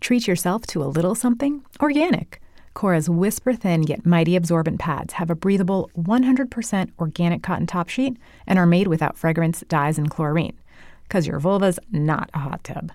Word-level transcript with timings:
Treat 0.00 0.26
yourself 0.26 0.66
to 0.68 0.82
a 0.82 0.86
little 0.86 1.14
something 1.14 1.64
organic. 1.80 2.40
Cora's 2.74 3.10
whisper 3.10 3.54
thin 3.54 3.82
yet 3.82 4.06
mighty 4.06 4.36
absorbent 4.36 4.78
pads 4.78 5.14
have 5.14 5.30
a 5.30 5.34
breathable 5.34 5.90
100% 5.98 6.90
organic 6.98 7.42
cotton 7.42 7.66
top 7.66 7.88
sheet 7.88 8.16
and 8.46 8.58
are 8.58 8.66
made 8.66 8.86
without 8.86 9.16
fragrance, 9.16 9.64
dyes, 9.68 9.98
and 9.98 10.10
chlorine. 10.10 10.56
Because 11.02 11.26
your 11.26 11.40
vulva's 11.40 11.80
not 11.90 12.30
a 12.34 12.38
hot 12.38 12.62
tub. 12.62 12.92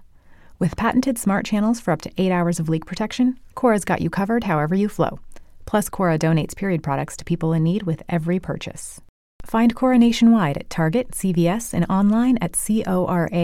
With 0.60 0.78
patented 0.78 1.18
smart 1.18 1.46
channels 1.46 1.82
for 1.82 1.92
up 1.92 2.02
to 2.04 2.12
8 2.18 2.32
hours 2.32 2.60
of 2.60 2.70
leak 2.70 2.86
protection, 2.86 3.38
Cora's 3.56 3.84
got 3.84 4.02
you 4.02 4.10
covered 4.10 4.46
however 4.46 4.76
you 4.76 4.88
flow. 4.88 5.20
Plus, 5.66 5.90
Cora 5.90 6.18
donates 6.18 6.56
period 6.56 6.84
products 6.84 7.18
to 7.18 7.26
people 7.26 7.52
in 7.52 7.64
need 7.64 7.84
with 7.84 8.04
every 8.08 8.40
purchase. 8.40 9.02
Find 9.46 9.76
Cora 9.76 9.98
nationwide 9.98 10.58
at 10.58 10.70
Target, 10.70 11.12
CVS, 11.12 11.74
and 11.74 11.86
online 11.90 12.38
at 12.40 12.54
cora.life. 12.54 13.44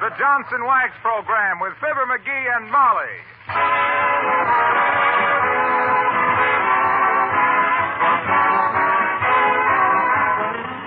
The 0.00 0.10
Johnson 0.18 0.64
Wax 0.66 0.92
Program 1.00 1.58
with 1.58 1.72
Fibber 1.80 2.04
McGee 2.04 2.56
and 2.56 2.70
Molly. 2.70 3.16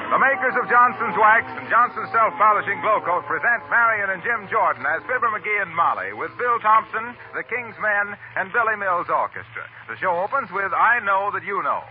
The 0.10 0.18
makers 0.18 0.58
of 0.58 0.70
Johnson's 0.70 1.18
Wax 1.18 1.46
and 1.58 1.70
Johnson's 1.70 2.10
Self 2.14 2.34
Polishing 2.38 2.82
Glow 2.82 3.02
Coat 3.02 3.26
present 3.26 3.62
Marion 3.70 4.10
and 4.10 4.22
Jim 4.22 4.50
Jordan 4.50 4.86
as 4.86 5.02
Fibber 5.06 5.30
McGee 5.30 5.62
and 5.62 5.74
Molly 5.74 6.14
with 6.14 6.34
Bill 6.38 6.58
Thompson, 6.60 7.14
the 7.34 7.46
King's 7.46 7.78
Men, 7.82 8.18
and 8.36 8.54
Billy 8.54 8.76
Mills 8.76 9.10
Orchestra. 9.10 9.66
The 9.88 9.98
show 9.98 10.18
opens 10.18 10.50
with 10.52 10.74
I 10.74 11.00
Know 11.06 11.30
That 11.34 11.46
You 11.46 11.62
Know. 11.62 11.82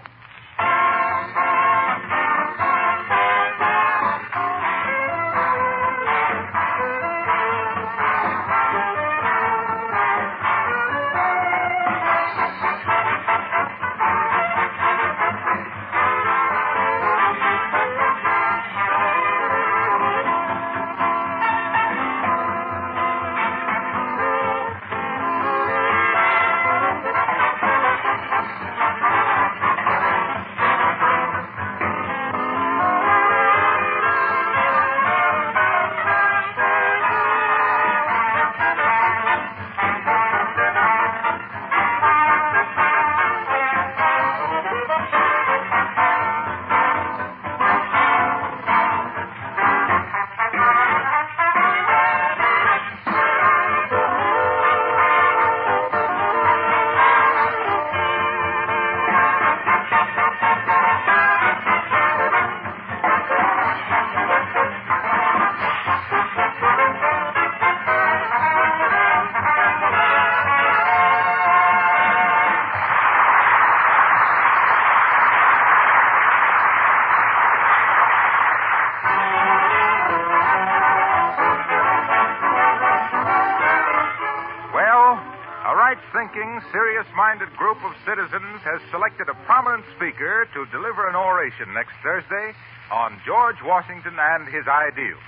Group 87.59 87.83
of 87.83 87.91
citizens 88.07 88.63
has 88.63 88.79
selected 88.95 89.27
a 89.27 89.35
prominent 89.43 89.83
speaker 89.99 90.47
to 90.55 90.63
deliver 90.71 91.11
an 91.11 91.19
oration 91.19 91.67
next 91.75 91.91
Thursday 92.07 92.55
on 92.95 93.19
George 93.27 93.59
Washington 93.67 94.15
and 94.15 94.47
his 94.47 94.63
ideals. 94.71 95.27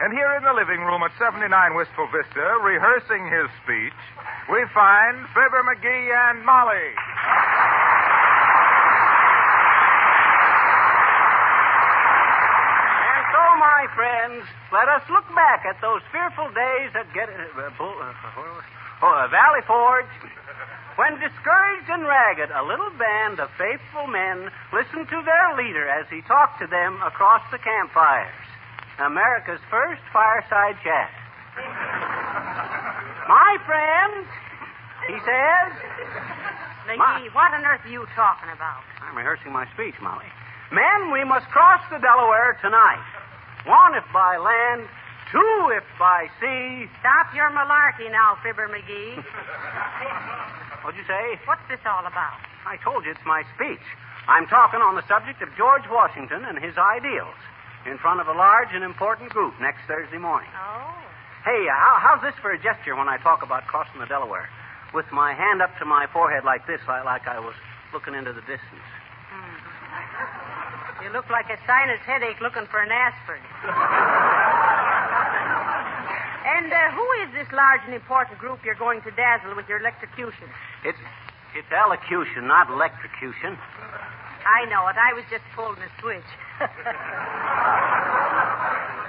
And 0.00 0.16
here 0.16 0.32
in 0.34 0.42
the 0.42 0.56
living 0.56 0.80
room 0.80 1.04
at 1.04 1.12
79 1.20 1.46
Wistful 1.76 2.08
Vista, 2.08 2.56
rehearsing 2.64 3.28
his 3.28 3.52
speech, 3.62 4.00
we 4.48 4.64
find 4.72 5.28
Fibber 5.36 5.62
McGee 5.68 6.08
and 6.10 6.40
Molly. 6.42 6.88
And 13.12 13.22
so, 13.28 13.44
my 13.60 13.82
friends, 13.92 14.42
let 14.72 14.88
us 14.88 15.04
look 15.12 15.28
back 15.36 15.68
at 15.68 15.76
those 15.84 16.00
fearful 16.10 16.48
days 16.56 16.96
at 16.96 17.06
get, 17.12 17.28
uh, 17.28 17.68
uh, 17.68 18.08
uh, 19.04 19.28
Valley 19.28 19.62
Forge, 19.68 20.08
when 20.96 21.16
discouraged 21.16 21.88
and 21.88 22.04
ragged, 22.04 22.50
a 22.52 22.64
little 22.64 22.90
band 22.98 23.40
of 23.40 23.48
faithful 23.56 24.06
men 24.06 24.50
listened 24.72 25.08
to 25.08 25.20
their 25.24 25.56
leader 25.56 25.88
as 25.88 26.04
he 26.12 26.20
talked 26.28 26.60
to 26.60 26.66
them 26.66 27.00
across 27.00 27.40
the 27.50 27.58
campfires. 27.58 28.44
America's 29.00 29.60
first 29.70 30.02
fireside 30.12 30.76
chat. 30.84 31.10
my 33.28 33.56
friends, 33.64 34.28
he 35.08 35.16
says. 35.24 35.70
McGee, 36.86 37.32
what 37.32 37.54
on 37.54 37.64
earth 37.64 37.80
are 37.84 37.94
you 37.94 38.04
talking 38.14 38.50
about? 38.52 38.82
I'm 39.00 39.16
rehearsing 39.16 39.52
my 39.52 39.66
speech, 39.72 39.94
Molly. 40.02 40.28
Men, 40.72 41.12
we 41.12 41.24
must 41.24 41.46
cross 41.48 41.80
the 41.90 41.98
Delaware 41.98 42.58
tonight. 42.60 43.04
One 43.64 43.94
if 43.94 44.04
by 44.12 44.36
land, 44.36 44.88
two 45.32 45.72
if 45.72 45.88
I 45.98 46.28
see. 46.38 46.86
Stop 47.00 47.32
your 47.34 47.48
malarkey 47.50 48.12
now, 48.12 48.36
Fibber 48.44 48.68
McGee. 48.68 49.16
What'd 50.84 51.00
you 51.00 51.06
say? 51.08 51.40
What's 51.48 51.64
this 51.72 51.80
all 51.88 52.04
about? 52.04 52.38
I 52.68 52.76
told 52.84 53.04
you 53.04 53.10
it's 53.10 53.26
my 53.26 53.42
speech. 53.56 53.82
I'm 54.28 54.46
talking 54.46 54.78
on 54.78 54.94
the 54.94 55.02
subject 55.08 55.42
of 55.42 55.48
George 55.56 55.82
Washington 55.90 56.44
and 56.44 56.60
his 56.60 56.78
ideals 56.78 57.34
in 57.86 57.98
front 57.98 58.20
of 58.20 58.28
a 58.28 58.36
large 58.36 58.70
and 58.70 58.84
important 58.84 59.30
group 59.30 59.54
next 59.58 59.82
Thursday 59.88 60.18
morning. 60.18 60.50
Oh. 60.54 60.94
Hey, 61.42 61.66
uh, 61.66 61.74
how, 61.74 61.98
how's 61.98 62.22
this 62.22 62.38
for 62.38 62.52
a 62.52 62.60
gesture 62.60 62.94
when 62.94 63.08
I 63.08 63.18
talk 63.18 63.42
about 63.42 63.66
crossing 63.66 63.98
the 63.98 64.06
Delaware? 64.06 64.46
With 64.94 65.10
my 65.10 65.34
hand 65.34 65.62
up 65.62 65.74
to 65.80 65.84
my 65.84 66.06
forehead 66.12 66.44
like 66.44 66.66
this, 66.68 66.78
like, 66.86 67.04
like 67.04 67.26
I 67.26 67.40
was 67.40 67.54
looking 67.92 68.14
into 68.14 68.32
the 68.32 68.42
distance. 68.46 68.86
You 71.02 71.10
look 71.10 71.28
like 71.30 71.50
a 71.50 71.58
sinus 71.66 71.98
headache 72.06 72.40
looking 72.40 72.66
for 72.70 72.78
an 72.78 72.92
aspirin. 72.92 73.42
and 76.44 76.72
uh, 76.72 76.90
who 76.92 77.06
is 77.22 77.32
this 77.34 77.46
large 77.52 77.80
and 77.86 77.94
important 77.94 78.38
group 78.38 78.58
you're 78.64 78.74
going 78.78 79.00
to 79.02 79.10
dazzle 79.12 79.54
with 79.56 79.68
your 79.68 79.78
electrocution? 79.80 80.48
It's 80.84 80.98
it's 81.54 81.70
elocution, 81.70 82.46
not 82.48 82.70
electrocution. 82.70 83.58
I 84.44 84.64
know 84.66 84.88
it. 84.88 84.96
I 84.96 85.12
was 85.12 85.24
just 85.30 85.44
pulling 85.54 85.80
a 85.82 85.90
switch. 86.00 86.30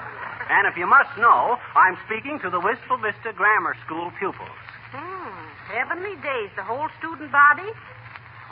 And 0.49 0.67
if 0.67 0.77
you 0.77 0.85
must 0.85 1.17
know, 1.17 1.57
I'm 1.73 1.97
speaking 2.05 2.37
to 2.41 2.49
the 2.49 2.59
Wistful 2.59 2.97
Vista 2.97 3.31
Grammar 3.33 3.75
School 3.85 4.11
pupils. 4.19 4.49
hmm. 4.91 5.73
Heavenly 5.73 6.15
days. 6.21 6.49
The 6.55 6.63
whole 6.63 6.89
student 6.99 7.31
body? 7.31 7.71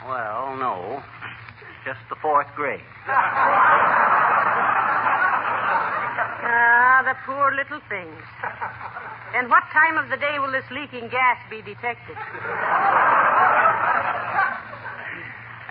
Well, 0.06 0.56
no. 0.56 1.02
Just 1.84 2.00
the 2.08 2.16
fourth 2.16 2.48
grade. 2.56 2.80
Ah, 6.18 7.02
the 7.04 7.14
poor 7.24 7.52
little 7.54 7.80
things. 7.88 8.22
And 9.34 9.48
what 9.48 9.64
time 9.72 9.96
of 9.96 10.10
the 10.10 10.16
day 10.16 10.38
will 10.38 10.52
this 10.52 10.68
leaking 10.70 11.08
gas 11.08 11.38
be 11.48 11.62
detected? 11.62 12.16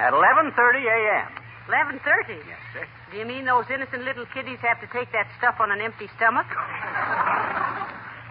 At 0.01 0.13
11.30 0.13 0.55
a.m. 0.57 1.29
11.30. 1.69 2.41
Yes, 2.47 2.57
sir. 2.73 2.87
Do 3.11 3.17
you 3.17 3.25
mean 3.25 3.45
those 3.45 3.65
innocent 3.69 4.03
little 4.03 4.25
kiddies 4.33 4.57
have 4.61 4.81
to 4.81 4.87
take 4.91 5.11
that 5.11 5.27
stuff 5.37 5.55
on 5.59 5.71
an 5.71 5.79
empty 5.79 6.09
stomach? 6.17 6.47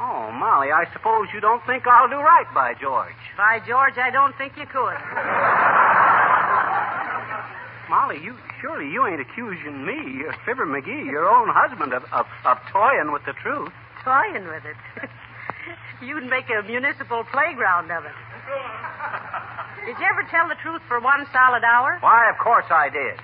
Oh, 0.01 0.33
Molly, 0.33 0.73
I 0.73 0.89
suppose 0.93 1.29
you 1.33 1.41
don't 1.41 1.65
think 1.67 1.87
I'll 1.87 2.09
do 2.09 2.17
right 2.17 2.49
by 2.55 2.75
George. 2.75 3.15
By 3.37 3.61
George, 3.69 3.99
I 3.99 4.11
don't 4.11 4.35
think 4.37 4.57
you 4.57 4.67
could. 4.67 4.97
Molly, 7.91 8.23
you 8.23 8.39
surely 8.63 8.87
you 8.87 9.03
ain't 9.07 9.21
accusing 9.21 9.85
me, 9.85 10.23
uh, 10.23 10.33
Fibber 10.47 10.65
McGee, 10.65 11.11
your 11.11 11.27
own 11.29 11.49
husband, 11.51 11.93
of, 11.93 12.05
of, 12.15 12.25
of 12.47 12.57
toying 12.71 13.11
with 13.11 13.27
the 13.27 13.35
truth. 13.43 13.73
Toying 14.07 14.47
with 14.47 14.63
it. 14.63 14.79
You'd 16.07 16.31
make 16.31 16.47
a 16.55 16.63
municipal 16.63 17.25
playground 17.35 17.91
of 17.91 18.05
it. 18.07 18.15
Did 19.85 19.99
you 19.99 20.07
ever 20.07 20.23
tell 20.31 20.47
the 20.47 20.55
truth 20.63 20.81
for 20.87 21.01
one 21.01 21.27
solid 21.35 21.65
hour? 21.67 21.99
Why, 21.99 22.31
of 22.31 22.39
course 22.39 22.65
I 22.71 22.89
did. 22.95 23.19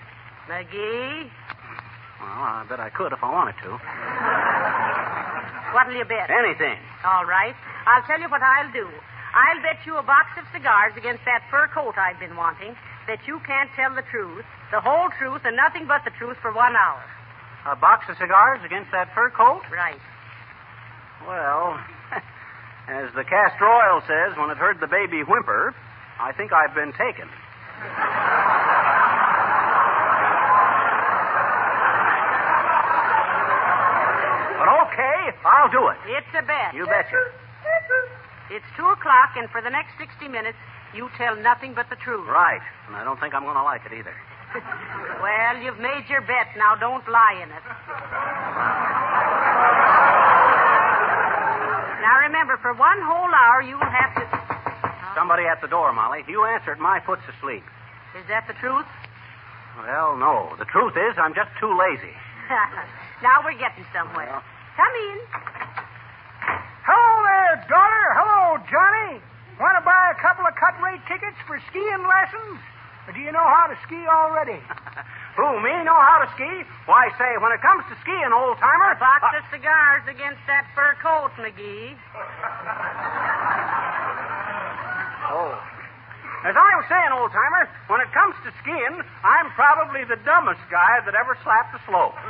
McGee, 0.51 1.31
Well, 2.19 2.43
I 2.43 2.67
bet 2.69 2.81
I 2.81 2.91
could 2.91 3.13
if 3.15 3.23
I 3.23 3.31
wanted 3.31 3.55
to. 3.63 3.71
what'll 5.75 5.95
you 5.95 6.05
bet? 6.05 6.27
Anything. 6.31 6.77
All 7.07 7.25
right. 7.25 7.55
I'll 7.87 8.03
tell 8.11 8.19
you 8.21 8.29
what 8.29 8.43
I'll 8.43 8.73
do. 8.73 8.89
I'll 9.31 9.63
bet 9.63 9.79
you 9.87 9.97
a 9.97 10.03
box 10.03 10.35
of 10.39 10.45
cigars 10.53 10.93
against 10.97 11.23
that 11.25 11.43
fur 11.51 11.69
coat 11.73 11.95
I've 11.99 12.19
been 12.19 12.35
wanting 12.37 12.75
that 13.07 13.23
you 13.27 13.41
can't 13.47 13.71
tell 13.77 13.95
the 13.95 14.03
truth, 14.11 14.45
the 14.71 14.81
whole 14.81 15.09
truth, 15.19 15.43
and 15.45 15.57
nothing 15.57 15.87
but 15.87 16.03
the 16.05 16.11
truth 16.19 16.37
for 16.43 16.53
one 16.53 16.75
hour. 16.75 17.03
A 17.67 17.77
box 17.77 18.07
of 18.09 18.17
cigars 18.19 18.61
against 18.65 18.91
that 18.93 19.13
fur 19.15 19.31
coat? 19.31 19.63
Right. 19.71 20.01
Well, 21.27 21.79
as 22.89 23.11
the 23.15 23.25
castor 23.25 23.67
oil 23.67 24.03
says 24.07 24.37
when 24.39 24.51
it 24.51 24.59
heard 24.59 24.79
the 24.81 24.87
baby 24.87 25.23
whimper, 25.23 25.75
I 26.21 26.33
think 26.33 26.53
I've 26.53 26.75
been 26.75 26.93
taken. 26.93 27.29
But 34.59 34.69
okay, 34.87 35.21
I'll 35.45 35.71
do 35.71 35.89
it. 35.89 35.99
It's 36.07 36.33
a 36.35 36.43
bet. 36.43 36.75
You 36.75 36.87
betcha. 36.87 37.21
It's 38.51 38.65
two 38.77 38.87
o'clock, 38.87 39.35
and 39.37 39.51
for 39.51 39.61
the 39.61 39.71
next 39.71 39.99
60 39.99 40.29
minutes, 40.29 40.57
you 40.95 41.09
tell 41.19 41.37
nothing 41.37 41.75
but 41.75 41.89
the 41.91 41.97
truth. 41.97 42.27
Right. 42.29 42.61
And 42.87 42.97
I 42.97 43.05
don't 43.05 43.19
think 43.21 43.35
I'm 43.35 43.43
going 43.43 43.57
to 43.57 43.63
like 43.63 43.83
it 43.87 43.93
either. 43.93 44.15
Well, 45.17 45.57
you've 45.59 45.79
made 45.81 46.05
your 46.09 46.21
bet. 46.21 46.53
Now 46.57 46.77
don't 46.77 47.03
lie 47.09 47.41
in 47.43 47.49
it. 47.51 47.65
Now 52.03 52.21
remember, 52.29 52.57
for 52.63 52.73
one 52.75 53.01
whole 53.03 53.33
hour, 53.33 53.63
you'll 53.63 53.81
have 53.81 54.15
to. 54.15 54.25
Somebody 55.17 55.45
at 55.49 55.61
the 55.61 55.69
door, 55.69 55.93
Molly. 55.93 56.21
If 56.21 56.29
You 56.29 56.45
answer 56.45 56.73
it. 56.73 56.79
My 56.79 57.01
foot's 57.05 57.25
asleep. 57.37 57.65
Is 58.15 58.25
that 58.29 58.47
the 58.47 58.55
truth? 58.61 58.87
Well, 59.81 60.17
no. 60.17 60.55
The 60.59 60.65
truth 60.67 60.95
is, 60.97 61.17
I'm 61.19 61.35
just 61.35 61.51
too 61.59 61.73
lazy. 61.73 62.13
now 63.25 63.41
we're 63.45 63.59
getting 63.59 63.85
somewhere. 63.93 64.29
Well. 64.31 64.45
Come 64.77 64.95
in. 65.11 65.19
Hello 66.85 67.13
there, 67.25 67.57
daughter. 67.67 68.05
Hello, 68.15 68.61
Johnny. 68.69 69.21
Want 69.57 69.73
to 69.81 69.85
buy 69.89 70.13
a 70.13 70.19
couple 70.21 70.45
of 70.45 70.53
cut 70.61 70.77
rate 70.85 71.01
tickets 71.09 71.41
for 71.49 71.57
skiing 71.73 72.05
lessons? 72.05 72.61
Or 73.09 73.17
do 73.17 73.21
you 73.25 73.33
know 73.33 73.47
how 73.47 73.73
to 73.73 73.77
ski 73.89 73.97
already? 73.97 74.61
Who, 75.41 75.49
me, 75.65 75.73
know 75.85 75.97
how 75.97 76.21
to 76.21 76.29
ski? 76.37 76.49
Why, 76.85 77.09
say, 77.17 77.41
when 77.41 77.53
it 77.53 77.63
comes 77.65 77.85
to 77.89 77.97
skiing, 78.05 78.33
old 78.37 78.59
timer. 78.61 78.93
A 78.93 79.01
box 79.01 79.25
uh, 79.25 79.41
of 79.41 79.45
cigars 79.49 80.05
against 80.09 80.41
that 80.49 80.69
fur 80.75 80.97
coat, 81.01 81.33
McGee. 81.41 81.97
Oh. 85.27 85.59
As 86.47 86.55
I 86.55 86.71
was 86.79 86.87
saying, 86.87 87.11
old 87.11 87.35
timer, 87.35 87.67
when 87.91 87.99
it 87.99 88.07
comes 88.15 88.39
to 88.47 88.55
skiing, 88.63 89.03
I'm 89.27 89.51
probably 89.59 90.07
the 90.07 90.15
dumbest 90.23 90.63
guy 90.71 91.03
that 91.03 91.19
ever 91.19 91.35
slapped 91.43 91.75
a 91.75 91.83
slope. 91.83 92.15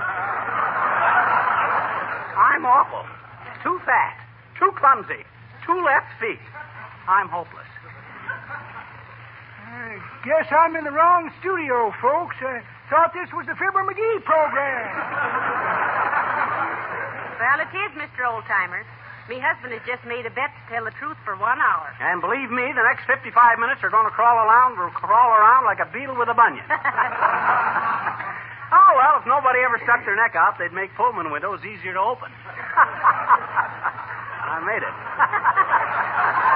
I'm 2.41 2.65
awful. 2.65 3.05
Too 3.63 3.77
fat, 3.85 4.17
too 4.59 4.73
clumsy, 4.81 5.29
two 5.69 5.77
left 5.85 6.09
feet. 6.19 6.41
I'm 7.09 7.29
hopeless. 7.29 7.67
I 9.67 9.99
guess 10.27 10.47
I'm 10.51 10.75
in 10.75 10.83
the 10.85 10.91
wrong 10.91 11.31
studio, 11.41 11.95
folks. 12.03 12.35
I 12.43 12.61
thought 12.91 13.15
this 13.15 13.31
was 13.31 13.47
the 13.47 13.55
Fibber 13.55 13.87
McGee 13.87 14.25
program. 14.27 14.91
Well, 17.39 17.61
it 17.63 17.71
is, 17.71 17.93
Mr. 17.95 18.27
Oldtimer. 18.27 18.83
Me 19.29 19.43
husband 19.43 19.75
has 19.75 19.83
just 19.83 20.07
made 20.07 20.23
a 20.23 20.31
bet 20.31 20.55
to 20.55 20.63
tell 20.71 20.87
the 20.87 20.95
truth 21.03 21.19
for 21.27 21.35
one 21.35 21.59
hour. 21.59 21.91
And 21.99 22.23
believe 22.23 22.47
me, 22.51 22.71
the 22.71 22.83
next 22.87 23.11
55 23.11 23.59
minutes 23.59 23.83
are 23.83 23.91
going 23.91 24.07
to 24.07 24.15
crawl 24.15 24.39
around, 24.39 24.79
crawl 24.95 25.31
around 25.35 25.67
like 25.67 25.81
a 25.83 25.89
beetle 25.91 26.15
with 26.15 26.31
a 26.31 26.35
bunion. 26.35 26.63
oh, 26.71 28.93
well, 28.95 29.19
if 29.19 29.27
nobody 29.27 29.67
ever 29.67 29.83
stuck 29.83 30.07
their 30.07 30.15
neck 30.15 30.39
out, 30.39 30.59
they'd 30.63 30.71
make 30.73 30.95
Pullman 30.95 31.33
windows 31.35 31.59
easier 31.67 31.93
to 31.95 32.01
open. 32.01 32.31
I 34.47 34.63
made 34.63 34.87
it. 34.87 34.95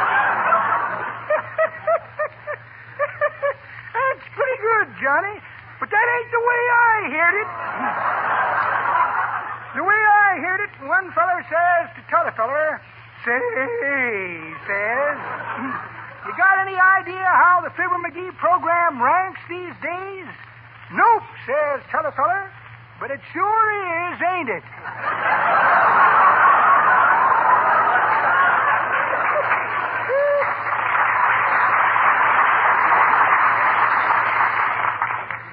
That's 3.94 4.26
pretty 4.36 4.58
good, 4.60 4.88
Johnny. 5.00 5.36
But 5.80 5.88
that 5.90 6.06
ain't 6.06 6.30
the 6.30 6.44
way 6.44 6.62
I 6.70 6.94
heard 7.08 7.36
it. 7.40 7.48
the 9.80 9.84
way 9.84 9.96
I 9.96 10.30
heard 10.44 10.60
it, 10.60 10.72
one 10.84 11.08
feller 11.16 11.40
says 11.48 11.88
to 11.96 12.02
t'other 12.12 12.32
feller, 12.36 12.80
say, 13.24 13.40
says, 14.68 15.16
you 16.28 16.32
got 16.36 16.60
any 16.60 16.76
idea 16.76 17.24
how 17.24 17.64
the 17.64 17.70
Fibber 17.76 17.96
McGee 18.04 18.36
program 18.36 19.00
ranks 19.02 19.40
these 19.48 19.72
days? 19.80 20.28
Nope, 20.92 21.24
says 21.46 21.80
t'other 21.90 22.12
feller. 22.12 22.50
But 23.00 23.10
it 23.10 23.20
sure 23.32 23.66
is, 24.12 24.20
ain't 24.20 24.50
it? 24.50 24.64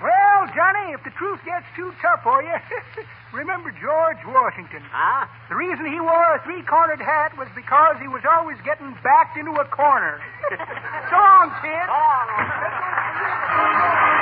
Well, 0.02 0.46
Johnny, 0.54 0.94
if 0.94 1.02
the 1.04 1.07
truth 1.18 1.40
gets 1.46 1.66
too 1.76 1.92
tough 2.02 2.24
for 2.24 2.42
you, 2.42 2.56
remember 3.34 3.72
George 3.82 4.18
Washington. 4.26 4.82
Huh? 4.90 5.28
The 5.50 5.56
reason 5.56 5.86
he 5.86 6.00
wore 6.00 6.36
a 6.36 6.40
three-cornered 6.44 7.02
hat 7.02 7.38
was 7.38 7.50
because 7.56 7.98
he 8.00 8.08
was 8.08 8.24
always 8.24 8.58
getting 8.64 8.96
backed 9.04 9.38
into 9.38 9.52
a 9.52 9.66
corner. 9.66 10.22
so 11.10 11.18
long, 11.18 11.52
kid. 11.62 11.88
While 11.90 12.28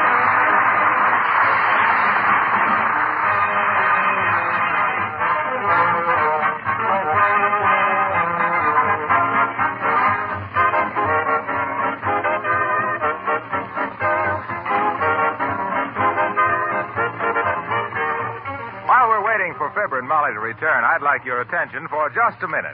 Fibber 19.85 20.01
and 20.01 20.09
Molly 20.09 20.33
to 20.33 20.41
return, 20.41 20.81
I'd 20.81 21.05
like 21.05 21.21
your 21.29 21.45
attention 21.45 21.85
for 21.93 22.09
just 22.09 22.41
a 22.41 22.49
minute. 22.49 22.73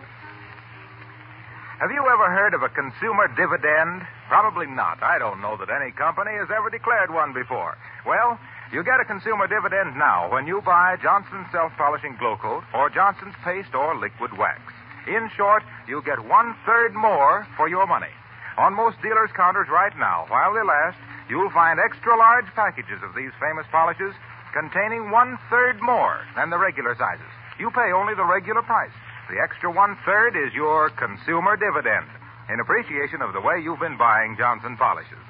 Have 1.84 1.92
you 1.92 2.00
ever 2.08 2.32
heard 2.32 2.56
of 2.56 2.64
a 2.64 2.72
consumer 2.72 3.28
dividend? 3.36 4.08
Probably 4.32 4.64
not. 4.64 5.04
I 5.04 5.20
don't 5.20 5.44
know 5.44 5.60
that 5.60 5.68
any 5.68 5.92
company 5.92 6.32
has 6.40 6.48
ever 6.48 6.72
declared 6.72 7.12
one 7.12 7.36
before. 7.36 7.76
Well, 8.08 8.40
you 8.72 8.80
get 8.88 9.04
a 9.04 9.12
consumer 9.12 9.44
dividend 9.44 10.00
now 10.00 10.32
when 10.32 10.48
you 10.48 10.64
buy 10.64 10.96
Johnson's 11.04 11.52
self-polishing 11.52 12.16
glow 12.16 12.40
coat 12.40 12.64
or 12.72 12.88
Johnson's 12.88 13.36
paste 13.44 13.76
or 13.76 13.92
liquid 14.00 14.32
wax. 14.40 14.64
In 15.04 15.28
short, 15.36 15.68
you 15.92 16.00
get 16.08 16.24
one 16.24 16.56
third 16.64 16.96
more 16.96 17.44
for 17.60 17.68
your 17.68 17.88
money. 17.92 18.16
On 18.56 18.72
most 18.72 18.96
dealers' 19.04 19.36
counters 19.36 19.68
right 19.68 19.92
now, 20.00 20.32
while 20.32 20.56
they 20.56 20.64
last, 20.64 20.96
you'll 21.28 21.52
find 21.52 21.76
extra 21.76 22.16
large 22.16 22.48
packages 22.56 23.04
of 23.04 23.12
these 23.20 23.36
famous 23.36 23.68
polishes 23.68 24.16
containing 24.54 25.12
one 25.12 25.40
third 25.50 25.82
more 25.82 26.22
than 26.36 26.50
the 26.50 26.58
regular 26.58 26.96
sizes. 26.96 27.32
You 27.60 27.72
pay 27.72 27.92
only 27.92 28.16
the 28.16 28.26
regular 28.26 28.62
price. 28.62 28.94
The 29.30 29.40
extra 29.40 29.72
one 29.72 29.98
third 30.06 30.36
is 30.36 30.54
your 30.54 30.90
consumer 31.00 31.56
dividend 31.56 32.08
in 32.52 32.60
appreciation 32.60 33.22
of 33.22 33.32
the 33.32 33.40
way 33.40 33.64
you've 33.64 33.80
been 33.80 33.98
buying 33.98 34.36
Johnson 34.36 34.76
polishes. 34.76 35.24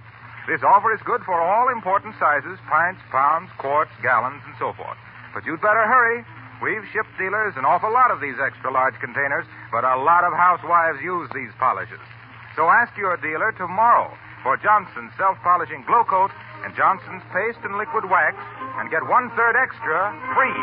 This 0.50 0.66
offer 0.66 0.90
is 0.94 1.02
good 1.06 1.22
for 1.22 1.38
all 1.38 1.70
important 1.70 2.18
sizes 2.18 2.58
pints, 2.66 3.02
pounds, 3.12 3.50
quarts, 3.62 3.94
gallons, 4.02 4.42
and 4.46 4.56
so 4.58 4.74
forth. 4.74 4.98
But 5.34 5.46
you'd 5.46 5.62
better 5.62 5.86
hurry. 5.86 6.26
We've 6.66 6.86
shipped 6.94 7.14
dealers 7.18 7.54
an 7.58 7.66
awful 7.66 7.94
lot 7.94 8.10
of 8.10 8.22
these 8.22 8.38
extra 8.42 8.74
large 8.74 8.98
containers, 9.02 9.46
but 9.72 9.86
a 9.86 10.02
lot 10.02 10.26
of 10.26 10.34
housewives 10.34 11.02
use 11.02 11.30
these 11.34 11.54
polishes. 11.58 12.02
So 12.56 12.70
ask 12.70 12.98
your 12.98 13.18
dealer 13.18 13.54
tomorrow 13.54 14.10
for 14.42 14.58
Johnson's 14.58 15.14
self 15.18 15.38
polishing 15.46 15.86
glow 15.86 16.04
coat 16.04 16.32
and 16.64 16.76
Johnson's 16.76 17.24
paste 17.34 17.60
and 17.64 17.78
liquid 17.78 18.06
wax 18.10 18.38
and 18.80 18.90
get 18.90 19.02
one 19.08 19.30
third 19.36 19.56
extra 19.58 20.14
free. 20.34 20.58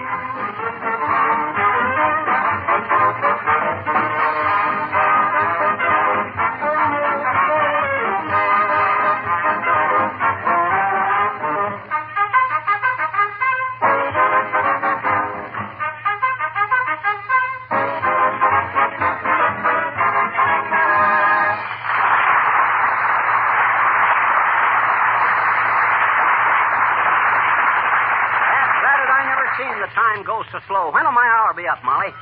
So 30.52 30.58
slow. 30.66 30.90
When'll 30.92 31.12
my 31.12 31.26
hour 31.26 31.54
be 31.54 31.66
up, 31.66 31.82
Molly? 31.84 32.12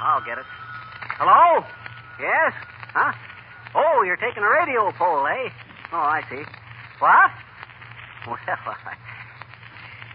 I'll 0.00 0.24
get 0.24 0.38
it. 0.38 0.46
Hello? 1.18 1.64
Yes? 2.18 2.52
Huh? 2.94 3.12
Oh, 3.74 4.02
you're 4.04 4.16
taking 4.20 4.42
a 4.42 4.50
radio 4.50 4.92
poll, 4.98 5.26
eh? 5.26 5.48
Oh, 5.92 6.02
I 6.02 6.22
see. 6.28 6.42
What? 6.98 7.30
Well, 8.24 8.38
I, 8.46 8.94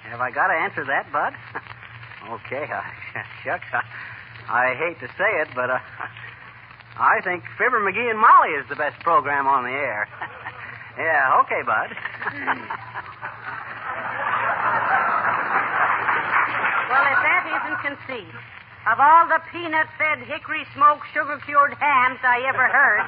have 0.07 0.21
I 0.21 0.31
got 0.31 0.47
to 0.47 0.53
answer 0.55 0.85
that, 0.87 1.11
Bud? 1.11 1.33
okay, 2.39 2.63
uh, 2.71 2.81
shucks. 3.43 3.67
I, 3.73 3.83
I 4.47 4.75
hate 4.79 4.97
to 5.01 5.07
say 5.19 5.27
it, 5.43 5.49
but 5.53 5.69
uh, 5.69 5.79
I 6.97 7.19
think 7.25 7.43
Fibber 7.57 7.81
McGee 7.83 8.09
and 8.09 8.17
Molly 8.17 8.55
is 8.55 8.65
the 8.69 8.77
best 8.77 8.95
program 9.03 9.45
on 9.45 9.65
the 9.65 9.71
air. 9.75 10.07
yeah, 10.97 11.41
okay, 11.43 11.61
Bud. 11.67 12.77
Well, 17.47 17.55
if 17.55 17.63
that 17.63 17.71
isn't 17.71 17.79
conceit. 18.03 18.33
Of 18.87 18.99
all 18.99 19.27
the 19.27 19.39
peanut 19.51 19.87
fed, 19.99 20.19
hickory 20.27 20.63
smoked, 20.75 21.03
sugar 21.11 21.39
cured 21.43 21.73
hams 21.75 22.19
I 22.23 22.43
ever 22.47 22.67
heard. 22.71 23.03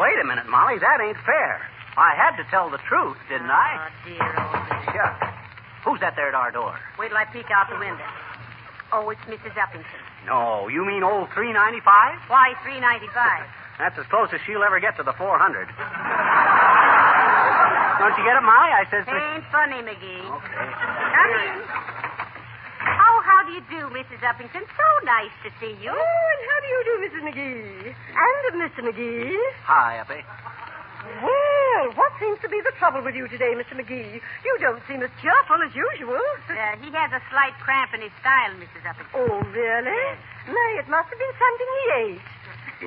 Wait 0.00 0.16
a 0.20 0.24
minute, 0.24 0.48
Molly. 0.48 0.78
That 0.80 1.00
ain't 1.04 1.18
fair. 1.24 1.60
I 1.96 2.14
had 2.16 2.36
to 2.42 2.44
tell 2.50 2.70
the 2.70 2.80
truth, 2.88 3.16
didn't 3.28 3.50
Oh, 3.50 3.54
I? 3.54 3.70
Oh, 3.78 4.08
dear 4.08 4.24
oh, 4.24 4.44
old 4.44 4.68
man. 4.68 4.84
Shucks. 4.92 5.28
Who's 5.84 6.00
that 6.00 6.16
there 6.16 6.28
at 6.28 6.34
our 6.34 6.50
door? 6.50 6.74
Wait 6.98 7.08
till 7.08 7.16
I 7.20 7.24
peek 7.28 7.46
out 7.52 7.68
the 7.70 7.78
window. 7.78 8.02
Oh, 8.92 9.10
it's 9.10 9.20
Mrs. 9.28 9.52
Uppington. 9.54 10.00
No, 10.26 10.66
you 10.68 10.84
mean 10.84 11.04
old 11.04 11.28
395? 11.36 11.84
Why, 12.32 12.54
three 12.64 12.80
ninety 12.80 13.08
five? 13.12 13.44
That's 13.78 13.98
as 13.98 14.06
close 14.08 14.30
as 14.32 14.40
she'll 14.46 14.62
ever 14.64 14.80
get 14.80 14.96
to 14.96 15.02
the 15.04 15.12
400. 15.12 15.68
Don't 18.00 18.14
you 18.18 18.24
get 18.24 18.36
it, 18.38 18.42
Molly? 18.42 18.72
I 18.72 18.84
says. 18.90 19.04
Ain't 19.06 19.44
funny, 19.52 19.82
McGee. 19.84 20.24
Okay. 20.24 20.68
Come 21.14 21.32
in. 21.36 22.03
How 23.54 23.62
do 23.62 23.70
you 23.70 23.86
do, 23.86 23.94
Mrs. 23.94 24.18
Uppington? 24.18 24.66
So 24.66 24.86
nice 25.06 25.30
to 25.46 25.50
see 25.62 25.78
you. 25.78 25.94
Oh, 25.94 26.26
and 26.34 26.42
how 26.42 26.58
do 26.58 26.66
you 26.74 26.80
do, 26.90 26.94
Mrs. 27.06 27.22
McGee? 27.22 27.94
And 27.94 28.58
Mr. 28.58 28.82
McGee? 28.82 29.38
Hi, 29.62 30.02
Uppy. 30.02 30.26
Well, 31.22 31.94
what 31.94 32.10
seems 32.18 32.42
to 32.42 32.48
be 32.50 32.58
the 32.66 32.74
trouble 32.82 33.06
with 33.06 33.14
you 33.14 33.28
today, 33.30 33.54
Mr. 33.54 33.78
McGee? 33.78 34.18
You 34.18 34.54
don't 34.58 34.82
seem 34.90 35.06
as 35.06 35.10
cheerful 35.22 35.62
as 35.62 35.70
usual. 35.70 36.18
Uh, 36.50 36.74
he 36.82 36.90
has 36.98 37.14
a 37.14 37.22
slight 37.30 37.54
cramp 37.62 37.94
in 37.94 38.02
his 38.02 38.10
style, 38.18 38.58
Mrs. 38.58 38.90
Uppington. 38.90 39.22
Oh, 39.22 39.38
really? 39.54 40.02
Nay, 40.50 40.72
it 40.82 40.90
must 40.90 41.14
have 41.14 41.20
been 41.22 41.36
something 41.38 41.68
he 41.70 41.84
ate. 41.94 42.26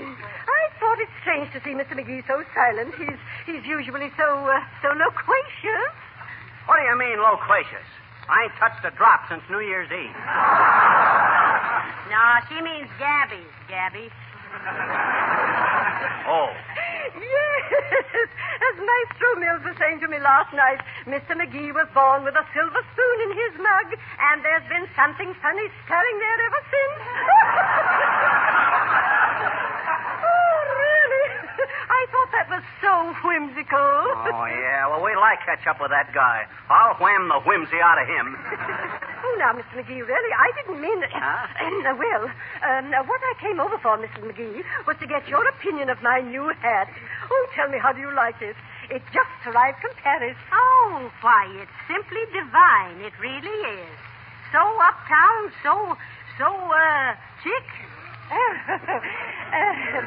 I 0.52 0.62
thought 0.84 1.00
it 1.00 1.08
strange 1.24 1.48
to 1.56 1.64
see 1.64 1.80
Mr. 1.80 1.96
McGee 1.96 2.28
so 2.28 2.44
silent. 2.52 2.92
He's 3.00 3.20
he's 3.48 3.64
usually 3.64 4.12
so 4.20 4.28
uh, 4.44 4.60
so 4.84 4.92
loquacious. 4.92 5.96
What 6.68 6.76
do 6.76 6.84
you 6.84 6.98
mean, 7.00 7.24
loquacious? 7.24 7.88
I 8.28 8.44
ain't 8.44 8.56
touched 8.60 8.84
a 8.84 8.92
drop 8.92 9.24
since 9.32 9.42
New 9.50 9.64
Year's 9.64 9.88
Eve. 9.88 10.16
No, 12.12 12.24
she 12.52 12.60
means 12.60 12.92
Gabby, 13.00 13.44
Gabby. 13.72 14.12
Oh. 16.28 16.52
Yes, 17.16 18.28
as 18.68 18.76
Maestro 18.84 19.40
Mills 19.40 19.64
was 19.64 19.76
saying 19.80 20.00
to 20.04 20.08
me 20.12 20.20
last 20.20 20.52
night, 20.52 20.84
Mr. 21.08 21.40
McGee 21.40 21.72
was 21.72 21.88
born 21.96 22.24
with 22.28 22.36
a 22.36 22.44
silver 22.52 22.84
spoon 22.92 23.18
in 23.32 23.32
his 23.32 23.56
mug, 23.64 23.96
and 23.96 24.44
there's 24.44 24.68
been 24.68 24.88
something 24.92 25.32
funny 25.40 25.68
stirring 25.88 26.18
there 26.20 26.40
ever 26.52 26.62
since. 26.68 27.00
oh, 30.28 30.58
really? 30.68 31.28
I 31.88 32.02
thought 32.12 32.32
that 32.36 32.48
was 32.52 32.64
so 32.98 33.14
whimsical. 33.22 33.78
Oh, 33.78 34.46
yeah. 34.50 34.90
Well, 34.90 35.06
wait 35.06 35.14
till 35.14 35.22
I 35.22 35.38
catch 35.46 35.66
up 35.70 35.78
with 35.78 35.94
that 35.94 36.10
guy. 36.14 36.50
I'll 36.70 36.98
wham 36.98 37.30
the 37.30 37.40
whimsy 37.46 37.78
out 37.78 38.02
of 38.02 38.08
him. 38.08 38.28
Oh, 39.18 39.36
now, 39.40 39.52
Mr. 39.52 39.82
McGee, 39.82 40.08
really, 40.08 40.32
I 40.32 40.50
didn't 40.56 40.80
mean 40.80 41.02
that. 41.02 41.10
Huh? 41.12 41.48
Uh, 41.90 41.96
well, 41.98 42.24
um, 42.24 42.94
uh, 42.94 43.04
what 43.04 43.20
I 43.22 43.34
came 43.42 43.60
over 43.60 43.78
for, 43.82 43.98
Mrs. 43.98 44.24
McGee, 44.24 44.62
was 44.86 44.96
to 45.02 45.08
get 45.08 45.28
your 45.28 45.46
opinion 45.50 45.90
of 45.90 45.98
my 46.02 46.22
new 46.22 46.54
hat. 46.62 46.88
Oh, 47.30 47.48
tell 47.56 47.68
me, 47.68 47.78
how 47.82 47.92
do 47.92 48.00
you 48.00 48.14
like 48.14 48.40
it? 48.42 48.56
It 48.90 49.02
just 49.12 49.34
arrived 49.46 49.82
from 49.82 49.92
Paris. 50.02 50.38
Oh, 50.54 51.10
why, 51.22 51.50
it's 51.60 51.72
simply 51.90 52.24
divine. 52.32 53.02
It 53.02 53.14
really 53.20 53.58
is. 53.82 53.98
So 54.54 54.62
uptown, 54.80 55.52
so, 55.64 55.98
so, 56.38 56.48
uh, 56.48 57.16
chic. 57.44 57.68
uh, 59.54 60.02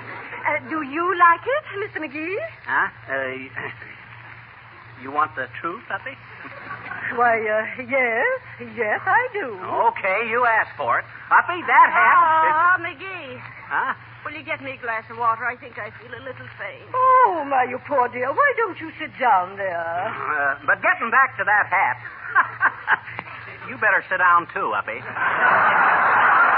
uh, 0.51 0.69
do 0.69 0.83
you 0.83 1.05
like 1.19 1.45
it, 1.45 1.65
Mr. 1.83 1.99
McGee? 2.05 2.39
Huh? 2.67 2.89
Uh, 3.09 3.73
you 5.03 5.11
want 5.11 5.35
the 5.37 5.49
truth, 5.61 5.83
Uppy? 5.91 6.13
Why, 7.17 7.41
uh, 7.41 7.83
yes, 7.89 8.41
yes, 8.77 9.01
I 9.05 9.29
do. 9.33 9.57
Okay, 9.91 10.29
you 10.31 10.45
asked 10.45 10.77
for 10.77 11.01
it. 11.01 11.05
Uppy, 11.31 11.59
that 11.67 11.89
hat 11.91 12.19
is... 12.47 12.55
Oh, 12.55 12.77
McGee. 12.85 13.41
Huh? 13.67 13.95
Will 14.25 14.37
you 14.37 14.45
get 14.45 14.63
me 14.63 14.73
a 14.73 14.77
glass 14.77 15.05
of 15.11 15.17
water? 15.17 15.45
I 15.47 15.57
think 15.57 15.79
I 15.79 15.91
feel 15.99 16.13
a 16.13 16.23
little 16.23 16.47
faint. 16.61 16.93
Oh, 16.93 17.45
my, 17.49 17.65
you 17.65 17.79
poor 17.89 18.09
dear. 18.09 18.29
Why 18.31 18.53
don't 18.57 18.79
you 18.79 18.93
sit 19.01 19.11
down 19.19 19.57
there? 19.57 19.81
Uh, 19.81 20.61
but 20.67 20.83
getting 20.83 21.11
back 21.11 21.37
to 21.39 21.45
that 21.45 21.67
hat. 21.73 21.99
you 23.69 23.77
better 23.79 24.05
sit 24.09 24.19
down, 24.19 24.47
too, 24.53 24.73
Uppy. 24.77 25.01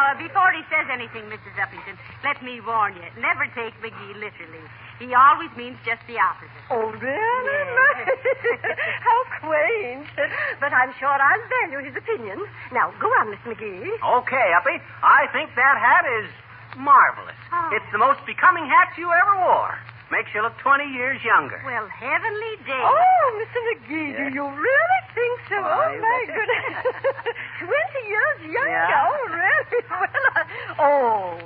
Now, 0.00 0.16
uh, 0.16 0.16
before 0.16 0.48
he 0.56 0.64
says 0.72 0.88
anything, 0.88 1.28
Mrs. 1.28 1.52
Uppington, 1.60 1.92
let 2.24 2.40
me 2.40 2.56
warn 2.64 2.96
you. 2.96 3.04
Never 3.20 3.44
take 3.52 3.76
McGee 3.84 4.16
literally. 4.16 4.64
He 4.96 5.12
always 5.12 5.52
means 5.60 5.76
just 5.84 6.00
the 6.08 6.16
opposite. 6.16 6.64
Oh, 6.72 6.88
really? 6.88 7.60
Yes. 8.00 8.16
How 9.04 9.20
quaint. 9.44 10.08
But 10.56 10.72
I'm 10.72 10.96
sure 10.96 11.12
I'll 11.12 11.44
value 11.68 11.84
his 11.84 11.92
opinion. 12.00 12.40
Now, 12.72 12.96
go 12.96 13.12
on, 13.20 13.28
Miss 13.28 13.44
McGee. 13.44 13.92
Okay, 14.24 14.48
Uppy. 14.56 14.80
I 15.04 15.28
think 15.36 15.52
that 15.60 15.76
hat 15.76 16.08
is 16.24 16.32
marvelous. 16.80 17.36
Oh. 17.52 17.76
It's 17.76 17.92
the 17.92 18.00
most 18.00 18.24
becoming 18.24 18.64
hat 18.64 18.96
you 18.96 19.04
ever 19.04 19.36
wore. 19.44 19.76
Makes 20.10 20.30
you 20.34 20.42
look 20.42 20.58
20 20.58 20.84
years 20.90 21.22
younger. 21.22 21.62
Well, 21.64 21.86
heavenly 21.86 22.54
day. 22.66 22.82
Oh, 22.82 23.24
Mr. 23.38 23.58
McGee, 23.70 24.16
do 24.16 24.22
Yeah. 24.26 24.34
you 24.34 24.42
really 24.44 25.02
think 25.14 25.40
so? 25.48 25.62
Why, 25.62 25.94
oh, 25.94 26.00
my 26.02 26.20
goodness. 26.26 26.82
Twenty 27.62 28.02
years 28.08 28.38
younger? 28.50 28.70
Yeah. 28.70 29.06
Oh, 29.06 29.28
really? 29.30 29.84
Well, 29.90 30.26
I... 30.34 30.42
Oh. 30.80 31.38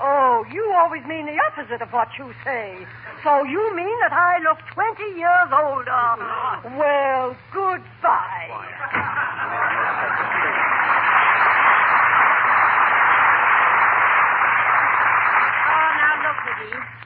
Oh, 0.00 0.44
you 0.52 0.72
always 0.78 1.04
mean 1.06 1.26
the 1.26 1.36
opposite 1.50 1.82
of 1.82 1.92
what 1.92 2.08
you 2.18 2.32
say. 2.44 2.86
So 3.24 3.42
you 3.44 3.74
mean 3.74 3.98
that 4.00 4.12
I 4.12 4.38
look 4.46 4.58
20 4.72 5.02
years 5.18 5.50
older? 5.52 6.14
Well, 6.78 7.36
goodbye. 7.52 8.48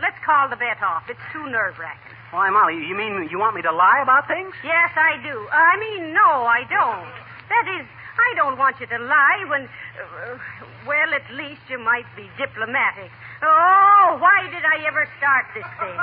Let's 0.00 0.18
call 0.24 0.48
the 0.48 0.56
bet 0.56 0.82
off. 0.82 1.04
It's 1.08 1.22
too 1.32 1.46
nerve 1.50 1.78
wracking. 1.78 2.16
Why, 2.32 2.48
Molly, 2.48 2.80
you 2.80 2.96
mean 2.96 3.28
you 3.30 3.38
want 3.38 3.54
me 3.54 3.62
to 3.62 3.72
lie 3.72 4.00
about 4.02 4.26
things? 4.26 4.54
Yes, 4.64 4.90
I 4.96 5.20
do. 5.20 5.36
I 5.52 5.76
mean, 5.76 6.12
no, 6.16 6.48
I 6.48 6.64
don't. 6.64 7.12
That 7.52 7.66
is, 7.76 7.84
I 8.16 8.32
don't 8.40 8.56
want 8.56 8.80
you 8.80 8.88
to 8.88 8.98
lie 9.04 9.44
when, 9.52 9.68
uh, 9.68 10.40
well, 10.88 11.10
at 11.12 11.28
least 11.36 11.60
you 11.68 11.76
might 11.76 12.08
be 12.16 12.24
diplomatic. 12.40 13.12
Oh, 13.44 14.16
why 14.16 14.48
did 14.48 14.64
I 14.64 14.80
ever 14.88 15.04
start 15.20 15.44
this 15.52 15.68
thing? 15.76 15.98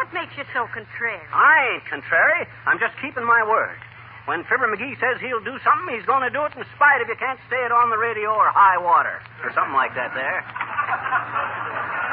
What 0.00 0.08
makes 0.16 0.32
you 0.40 0.48
so 0.56 0.64
contrary? 0.72 1.20
I 1.34 1.76
ain't 1.76 1.84
contrary. 1.90 2.48
I'm 2.64 2.80
just 2.80 2.96
keeping 3.04 3.26
my 3.28 3.44
word. 3.44 3.76
When 4.24 4.40
Fibber 4.48 4.72
McGee 4.72 4.96
says 4.96 5.20
he'll 5.20 5.44
do 5.44 5.60
something, 5.60 5.92
he's 5.92 6.06
going 6.08 6.24
to 6.24 6.32
do 6.32 6.48
it 6.48 6.56
in 6.56 6.64
spite 6.80 7.04
of 7.04 7.08
you 7.12 7.16
can't 7.20 7.38
say 7.52 7.60
it 7.60 7.72
on 7.72 7.90
the 7.92 8.00
radio 8.00 8.32
or 8.32 8.48
high 8.48 8.80
water 8.80 9.20
or 9.44 9.52
something 9.52 9.76
like 9.76 9.92
that 10.00 10.16
there. 10.16 10.40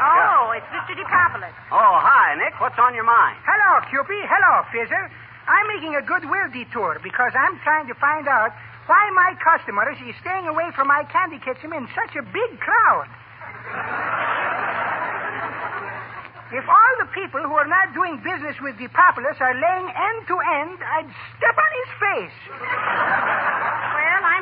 Oh, 0.01 0.57
it's 0.57 0.65
Mr. 0.73 0.97
Depopolis. 0.97 1.53
Oh, 1.69 1.95
hi, 2.01 2.33
Nick. 2.41 2.57
What's 2.57 2.77
on 2.81 2.97
your 2.97 3.05
mind? 3.05 3.37
Hello, 3.45 3.85
Cupie. 3.85 4.25
Hello, 4.25 4.65
Fizzer. 4.73 5.05
I'm 5.45 5.67
making 5.69 5.93
a 5.93 6.01
goodwill 6.01 6.49
detour 6.49 6.97
because 7.05 7.33
I'm 7.37 7.61
trying 7.61 7.85
to 7.85 7.93
find 8.01 8.25
out 8.25 8.49
why 8.89 9.03
my 9.13 9.37
customers 9.37 9.97
is 10.01 10.17
staying 10.25 10.49
away 10.49 10.73
from 10.73 10.87
my 10.89 11.05
candy 11.13 11.37
kitchen 11.37 11.69
in 11.69 11.85
such 11.93 12.17
a 12.17 12.25
big 12.25 12.51
crowd. 12.57 13.05
If 16.51 16.65
all 16.67 16.93
the 16.99 17.07
people 17.13 17.39
who 17.39 17.53
are 17.55 17.69
not 17.69 17.93
doing 17.93 18.19
business 18.25 18.59
with 18.59 18.75
Depopolis 18.75 19.39
are 19.39 19.55
laying 19.55 19.87
end 19.87 20.19
to 20.27 20.35
end, 20.35 20.77
I'd 20.83 21.07
step 21.37 21.55
on 21.55 21.71
his 21.77 21.91
face. 22.01 22.37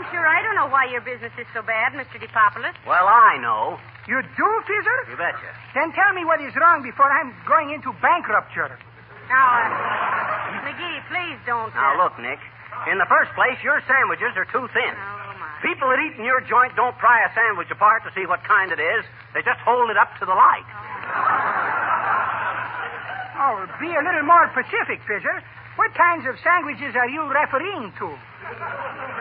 Well, 0.09 0.17
I'm 0.17 0.25
sure 0.25 0.25
I 0.25 0.41
don't 0.41 0.57
know 0.57 0.69
why 0.73 0.89
your 0.89 1.05
business 1.05 1.29
is 1.37 1.45
so 1.53 1.61
bad, 1.61 1.93
Mr. 1.93 2.17
Depopolis. 2.17 2.73
Well, 2.81 3.05
I 3.05 3.37
know. 3.37 3.77
You 4.09 4.25
do, 4.25 4.49
Fizzer? 4.65 4.99
You 5.13 5.17
betcha. 5.21 5.53
Then 5.77 5.93
tell 5.93 6.17
me 6.17 6.25
what 6.25 6.41
is 6.41 6.49
wrong 6.57 6.81
before 6.81 7.05
I'm 7.05 7.29
going 7.45 7.69
into 7.69 7.93
bankruptcy. 8.01 8.57
Now, 9.29 9.45
uh, 9.53 10.65
McGee, 10.65 10.97
please 11.13 11.37
don't. 11.45 11.69
Now, 11.77 11.93
uh, 11.93 12.01
look, 12.01 12.17
Nick. 12.17 12.41
In 12.89 12.97
the 12.97 13.05
first 13.05 13.29
place, 13.37 13.61
your 13.61 13.77
sandwiches 13.85 14.33
are 14.33 14.49
too 14.49 14.65
thin. 14.73 14.93
Oh, 14.97 15.37
my. 15.37 15.45
People 15.61 15.93
that 15.93 16.01
eat 16.01 16.17
in 16.17 16.25
your 16.25 16.41
joint 16.41 16.73
don't 16.73 16.97
pry 16.97 17.21
a 17.21 17.29
sandwich 17.37 17.69
apart 17.69 18.01
to 18.07 18.11
see 18.17 18.25
what 18.25 18.41
kind 18.49 18.73
it 18.73 18.81
is. 18.81 19.05
They 19.37 19.45
just 19.45 19.61
hold 19.61 19.93
it 19.93 19.97
up 20.01 20.09
to 20.17 20.25
the 20.25 20.33
light. 20.33 20.65
Oh, 23.37 23.61
be 23.77 23.93
a 23.93 24.01
little 24.01 24.25
more 24.25 24.49
specific, 24.57 25.05
Fizzer. 25.05 25.37
What 25.77 25.93
kinds 25.93 26.25
of 26.25 26.33
sandwiches 26.41 26.97
are 26.97 27.07
you 27.07 27.29
referring 27.29 27.93
to? 28.01 28.09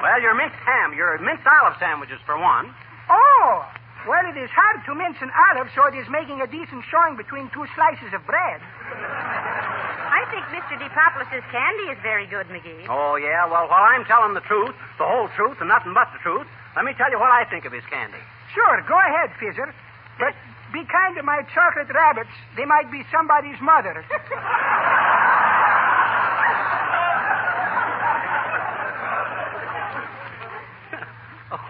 Well, 0.03 0.21
your 0.23 0.35
minced 0.35 0.59
ham, 0.65 0.95
your 0.95 1.19
minced 1.19 1.45
olive 1.47 1.77
sandwiches, 1.79 2.21
for 2.25 2.39
one. 2.39 2.73
Oh, 3.11 3.67
well, 4.07 4.25
it 4.31 4.39
is 4.39 4.49
hard 4.55 4.85
to 4.87 4.95
mince 4.95 5.19
an 5.21 5.31
olive, 5.51 5.69
so 5.75 5.85
it 5.91 5.97
is 5.99 6.07
making 6.09 6.41
a 6.41 6.47
decent 6.47 6.85
showing 6.89 7.17
between 7.17 7.51
two 7.51 7.67
slices 7.75 8.15
of 8.15 8.25
bread. 8.25 8.61
I 8.89 10.25
think 10.31 10.45
Mr. 10.55 10.79
Depopolis's 10.79 11.45
candy 11.51 11.93
is 11.93 11.99
very 12.03 12.27
good, 12.27 12.47
McGee. 12.49 12.87
Oh, 12.89 13.17
yeah? 13.17 13.45
Well, 13.51 13.69
while 13.69 13.85
I'm 13.85 14.05
telling 14.07 14.35
the 14.35 14.45
truth, 14.47 14.75
the 14.99 15.05
whole 15.05 15.29
truth, 15.35 15.59
and 15.61 15.69
nothing 15.69 15.93
but 15.93 16.09
the 16.15 16.21
truth, 16.23 16.47
let 16.77 16.85
me 16.85 16.95
tell 16.95 17.11
you 17.11 17.19
what 17.19 17.31
I 17.31 17.45
think 17.51 17.65
of 17.65 17.73
his 17.73 17.85
candy. 17.91 18.21
Sure, 18.55 18.81
go 18.87 18.97
ahead, 18.97 19.31
Fizzer. 19.37 19.73
But 20.19 20.35
be 20.73 20.85
kind 20.85 21.17
to 21.17 21.23
my 21.23 21.43
chocolate 21.55 21.89
rabbits. 21.93 22.33
They 22.57 22.65
might 22.65 22.91
be 22.91 23.05
somebody's 23.11 23.61
mother. 23.61 24.05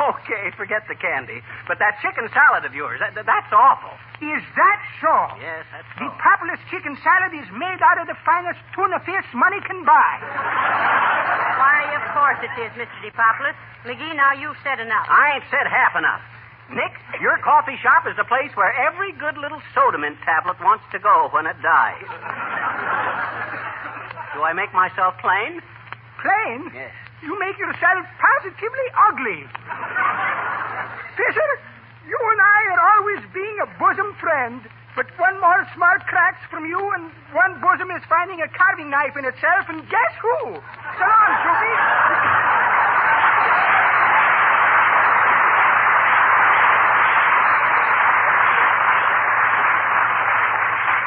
Okay, 0.09 0.49
forget 0.57 0.89
the 0.89 0.97
candy. 0.97 1.45
But 1.69 1.77
that 1.85 2.01
chicken 2.01 2.33
salad 2.33 2.65
of 2.65 2.73
yours, 2.73 2.97
that, 3.05 3.13
that's 3.13 3.53
awful. 3.53 3.93
Is 4.25 4.41
that 4.57 4.81
so? 5.05 5.15
Yes, 5.37 5.69
that's 5.69 5.85
so. 5.95 6.09
Depopolis 6.09 6.59
chicken 6.73 6.97
salad 7.05 7.37
is 7.37 7.45
made 7.53 7.79
out 7.85 8.01
of 8.01 8.09
the 8.09 8.17
finest 8.25 8.59
tuna 8.73 8.99
fish 9.05 9.29
money 9.37 9.61
can 9.69 9.85
buy. 9.85 10.13
Why, 11.61 11.93
of 12.01 12.05
course 12.17 12.41
it 12.41 12.55
is, 12.57 12.73
Mr. 12.81 12.97
Depopolis. 13.05 13.55
McGee, 13.85 14.17
now 14.17 14.33
you've 14.33 14.57
said 14.65 14.81
enough. 14.81 15.07
I 15.07 15.37
ain't 15.37 15.45
said 15.53 15.69
half 15.69 15.93
enough. 15.95 16.25
Nick, 16.73 16.93
your 17.21 17.39
coffee 17.45 17.77
shop 17.81 18.05
is 18.09 18.17
the 18.17 18.25
place 18.29 18.53
where 18.57 18.73
every 18.77 19.13
good 19.17 19.39
little 19.39 19.61
soda 19.73 19.97
mint 19.97 20.19
tablet 20.25 20.61
wants 20.61 20.85
to 20.93 20.99
go 20.99 21.29
when 21.33 21.47
it 21.47 21.57
dies. 21.63 22.05
Do 24.37 24.43
I 24.45 24.53
make 24.53 24.73
myself 24.75 25.15
plain? 25.21 25.63
Plain? 26.21 26.71
Yes. 26.75 26.93
You 27.23 27.39
make 27.39 27.59
yourself 27.59 28.07
positively 28.21 28.89
ugly. 29.11 29.43
Fisher, 31.17 31.51
you 32.07 32.19
and 32.33 32.41
I 32.41 32.61
are 32.73 32.83
always 32.97 33.23
being 33.35 33.57
a 33.63 33.67
bosom 33.79 34.15
friend. 34.21 34.63
But 34.95 35.07
one 35.19 35.41
more 35.41 35.67
smart 35.75 36.07
cracks 36.07 36.43
from 36.51 36.67
you, 36.67 36.79
and 36.95 37.11
one 37.33 37.61
bosom 37.61 37.91
is 37.91 38.03
finding 38.09 38.41
a 38.43 38.49
carving 38.49 38.91
knife 38.91 39.17
in 39.17 39.25
itself, 39.25 39.69
and 39.69 39.83
guess 39.89 40.13
who? 40.21 40.59
So 40.59 41.07
Snoopy. 41.07 41.75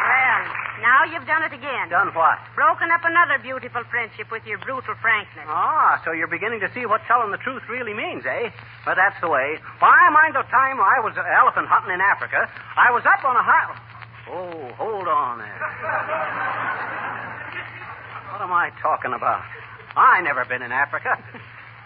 Well, 0.08 0.44
now 0.82 1.04
you've 1.12 1.21
done 1.32 1.48
it 1.48 1.56
again. 1.56 1.88
Done 1.88 2.12
what? 2.12 2.36
Broken 2.60 2.92
up 2.92 3.08
another 3.08 3.40
beautiful 3.40 3.88
friendship 3.88 4.28
with 4.36 4.44
your 4.44 4.60
brutal 4.60 4.96
frankness. 5.00 5.48
Ah, 5.48 5.96
so 6.04 6.12
you're 6.12 6.28
beginning 6.28 6.60
to 6.60 6.68
see 6.76 6.84
what 6.84 7.00
telling 7.08 7.32
the 7.32 7.40
truth 7.40 7.64
really 7.72 7.96
means, 7.96 8.28
eh? 8.28 8.52
But 8.84 9.00
that's 9.00 9.16
the 9.24 9.32
way. 9.32 9.56
Why, 9.80 9.96
I 9.96 10.12
mind 10.12 10.36
the 10.36 10.44
time 10.52 10.84
I 10.84 11.00
was 11.00 11.16
elephant 11.16 11.72
hunting 11.72 11.96
in 11.96 12.04
Africa, 12.04 12.52
I 12.76 12.92
was 12.92 13.08
up 13.08 13.24
on 13.24 13.40
a 13.40 13.44
high. 13.48 13.80
Oh, 14.28 14.76
hold 14.76 15.08
on 15.08 15.40
there. 15.40 15.60
what 18.36 18.44
am 18.44 18.52
I 18.52 18.76
talking 18.84 19.14
about? 19.16 19.40
I 19.96 20.20
never 20.22 20.44
been 20.44 20.62
in 20.62 20.72
Africa. 20.76 21.16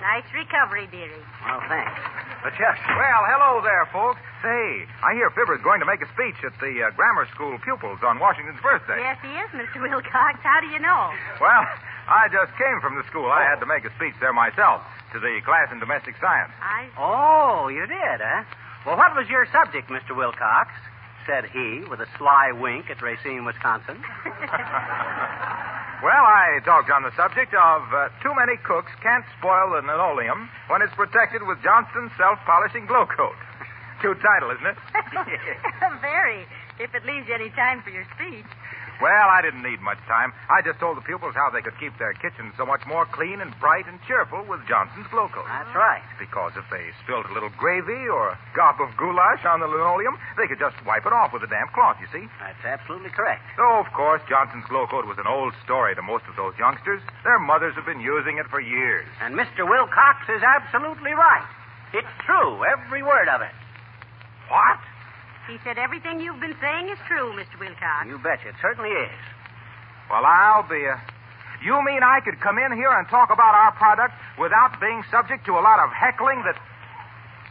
Nice 0.02 0.26
recovery, 0.34 0.88
dearie. 0.92 1.24
Well, 1.46 1.62
thanks. 1.70 2.25
But 2.46 2.54
just. 2.62 2.78
Well, 2.86 3.26
hello 3.26 3.58
there, 3.66 3.90
folks. 3.90 4.22
Say, 4.46 4.86
I 5.02 5.18
hear 5.18 5.34
Fibber's 5.34 5.66
going 5.66 5.82
to 5.82 5.90
make 5.90 6.06
a 6.06 6.10
speech 6.14 6.38
at 6.46 6.54
the 6.62 6.86
uh, 6.86 6.94
grammar 6.94 7.26
school 7.34 7.58
pupils 7.66 8.06
on 8.06 8.22
Washington's 8.22 8.62
birthday. 8.62 9.02
Yes, 9.02 9.18
he 9.26 9.34
is, 9.34 9.50
Mr. 9.50 9.82
Wilcox. 9.82 10.38
How 10.46 10.62
do 10.62 10.70
you 10.70 10.78
know? 10.78 11.10
Well, 11.42 11.66
I 12.06 12.30
just 12.30 12.54
came 12.62 12.78
from 12.86 13.02
the 13.02 13.06
school. 13.10 13.26
I 13.34 13.42
had 13.42 13.58
to 13.62 13.66
make 13.66 13.82
a 13.82 13.90
speech 13.98 14.14
there 14.22 14.30
myself 14.30 14.86
to 15.14 15.20
the 15.20 15.42
class 15.42 15.74
in 15.74 15.82
domestic 15.82 16.22
science. 16.22 16.54
I. 16.62 16.86
Oh, 17.02 17.66
you 17.74 17.90
did, 17.90 18.22
huh? 18.22 18.46
Well, 18.86 18.98
what 19.02 19.18
was 19.18 19.26
your 19.26 19.50
subject, 19.50 19.90
Mr. 19.90 20.14
Wilcox? 20.14 20.70
said 21.26 21.50
he, 21.50 21.82
with 21.90 21.98
a 21.98 22.06
sly 22.22 22.54
wink 22.54 22.94
at 22.94 23.02
Racine, 23.02 23.42
Wisconsin. 23.46 23.98
Well, 26.04 26.26
I 26.28 26.60
talked 26.66 26.92
on 26.92 27.04
the 27.04 27.16
subject 27.16 27.54
of 27.56 27.82
uh, 27.94 28.10
too 28.22 28.34
many 28.36 28.58
cooks 28.68 28.92
can't 29.02 29.24
spoil 29.40 29.72
the 29.72 29.82
linoleum 29.88 30.50
when 30.68 30.82
it's 30.82 30.94
protected 30.94 31.42
with 31.48 31.64
Johnson's 31.64 32.12
self-polishing 32.18 32.86
glow 32.86 33.06
coat. 33.08 33.36
Cute 34.02 34.20
title, 34.20 34.52
isn't 34.52 34.68
it? 34.68 34.78
Very. 36.02 36.46
If 36.80 36.94
it 36.94 37.06
leaves 37.06 37.28
you 37.28 37.36
any 37.36 37.50
time 37.56 37.82
for 37.82 37.90
your 37.90 38.06
speech. 38.16 38.46
Well, 39.04 39.28
I 39.28 39.44
didn't 39.44 39.64
need 39.64 39.82
much 39.84 40.00
time. 40.08 40.32
I 40.48 40.64
just 40.64 40.80
told 40.80 40.96
the 40.96 41.04
pupils 41.04 41.36
how 41.36 41.52
they 41.52 41.60
could 41.62 41.76
keep 41.80 41.92
their 42.00 42.16
kitchens 42.16 42.56
so 42.56 42.64
much 42.66 42.82
more 42.88 43.04
clean 43.12 43.44
and 43.44 43.52
bright 43.60 43.84
and 43.92 44.00
cheerful 44.08 44.44
with 44.48 44.64
Johnson's 44.68 45.08
Glow 45.12 45.28
Coat. 45.28 45.46
That's 45.52 45.76
right. 45.76 46.04
Because 46.16 46.56
if 46.56 46.64
they 46.72 46.96
spilled 47.04 47.28
a 47.28 47.34
little 47.36 47.52
gravy 47.60 48.08
or 48.08 48.34
a 48.34 48.40
gob 48.56 48.80
of 48.80 48.96
goulash 48.96 49.44
on 49.44 49.60
the 49.60 49.68
linoleum, 49.68 50.16
they 50.40 50.48
could 50.48 50.60
just 50.60 50.80
wipe 50.88 51.04
it 51.04 51.12
off 51.12 51.36
with 51.36 51.44
a 51.44 51.52
damp 51.52 51.76
cloth, 51.76 52.00
you 52.00 52.08
see. 52.16 52.24
That's 52.40 52.64
absolutely 52.64 53.12
correct. 53.12 53.44
Though, 53.60 53.84
of 53.84 53.92
course, 53.92 54.24
Johnson's 54.32 54.66
Glow 54.72 54.88
Coat 54.88 55.04
was 55.06 55.20
an 55.20 55.28
old 55.28 55.52
story 55.64 55.96
to 55.96 56.02
most 56.02 56.24
of 56.32 56.40
those 56.40 56.56
youngsters. 56.56 57.04
Their 57.28 57.40
mothers 57.40 57.76
have 57.76 57.86
been 57.86 58.00
using 58.02 58.40
it 58.40 58.48
for 58.48 58.64
years. 58.64 59.06
And 59.20 59.36
Mr. 59.36 59.68
Wilcox 59.68 60.24
is 60.32 60.42
absolutely 60.42 61.12
right. 61.12 61.48
It's 61.94 62.12
true, 62.24 62.64
every 62.64 63.04
word 63.04 63.28
of 63.28 63.42
it. 63.44 63.54
What? 64.48 64.80
He 65.48 65.58
said 65.64 65.78
everything 65.78 66.20
you've 66.20 66.42
been 66.42 66.58
saying 66.60 66.90
is 66.90 66.98
true, 67.08 67.30
Mr. 67.38 67.60
Wilcox. 67.60 68.10
You 68.10 68.18
betcha. 68.18 68.50
It 68.50 68.56
certainly 68.62 68.90
is. 68.90 69.14
Well, 70.10 70.26
I'll 70.26 70.66
be 70.68 70.82
a. 70.86 70.98
You 71.64 71.78
mean 71.86 72.02
I 72.02 72.20
could 72.26 72.42
come 72.42 72.58
in 72.58 72.74
here 72.74 72.90
and 72.90 73.08
talk 73.08 73.30
about 73.30 73.54
our 73.54 73.72
product 73.74 74.14
without 74.38 74.80
being 74.82 75.04
subject 75.10 75.46
to 75.46 75.54
a 75.54 75.62
lot 75.62 75.80
of 75.80 75.94
heckling 75.94 76.42
that. 76.46 76.58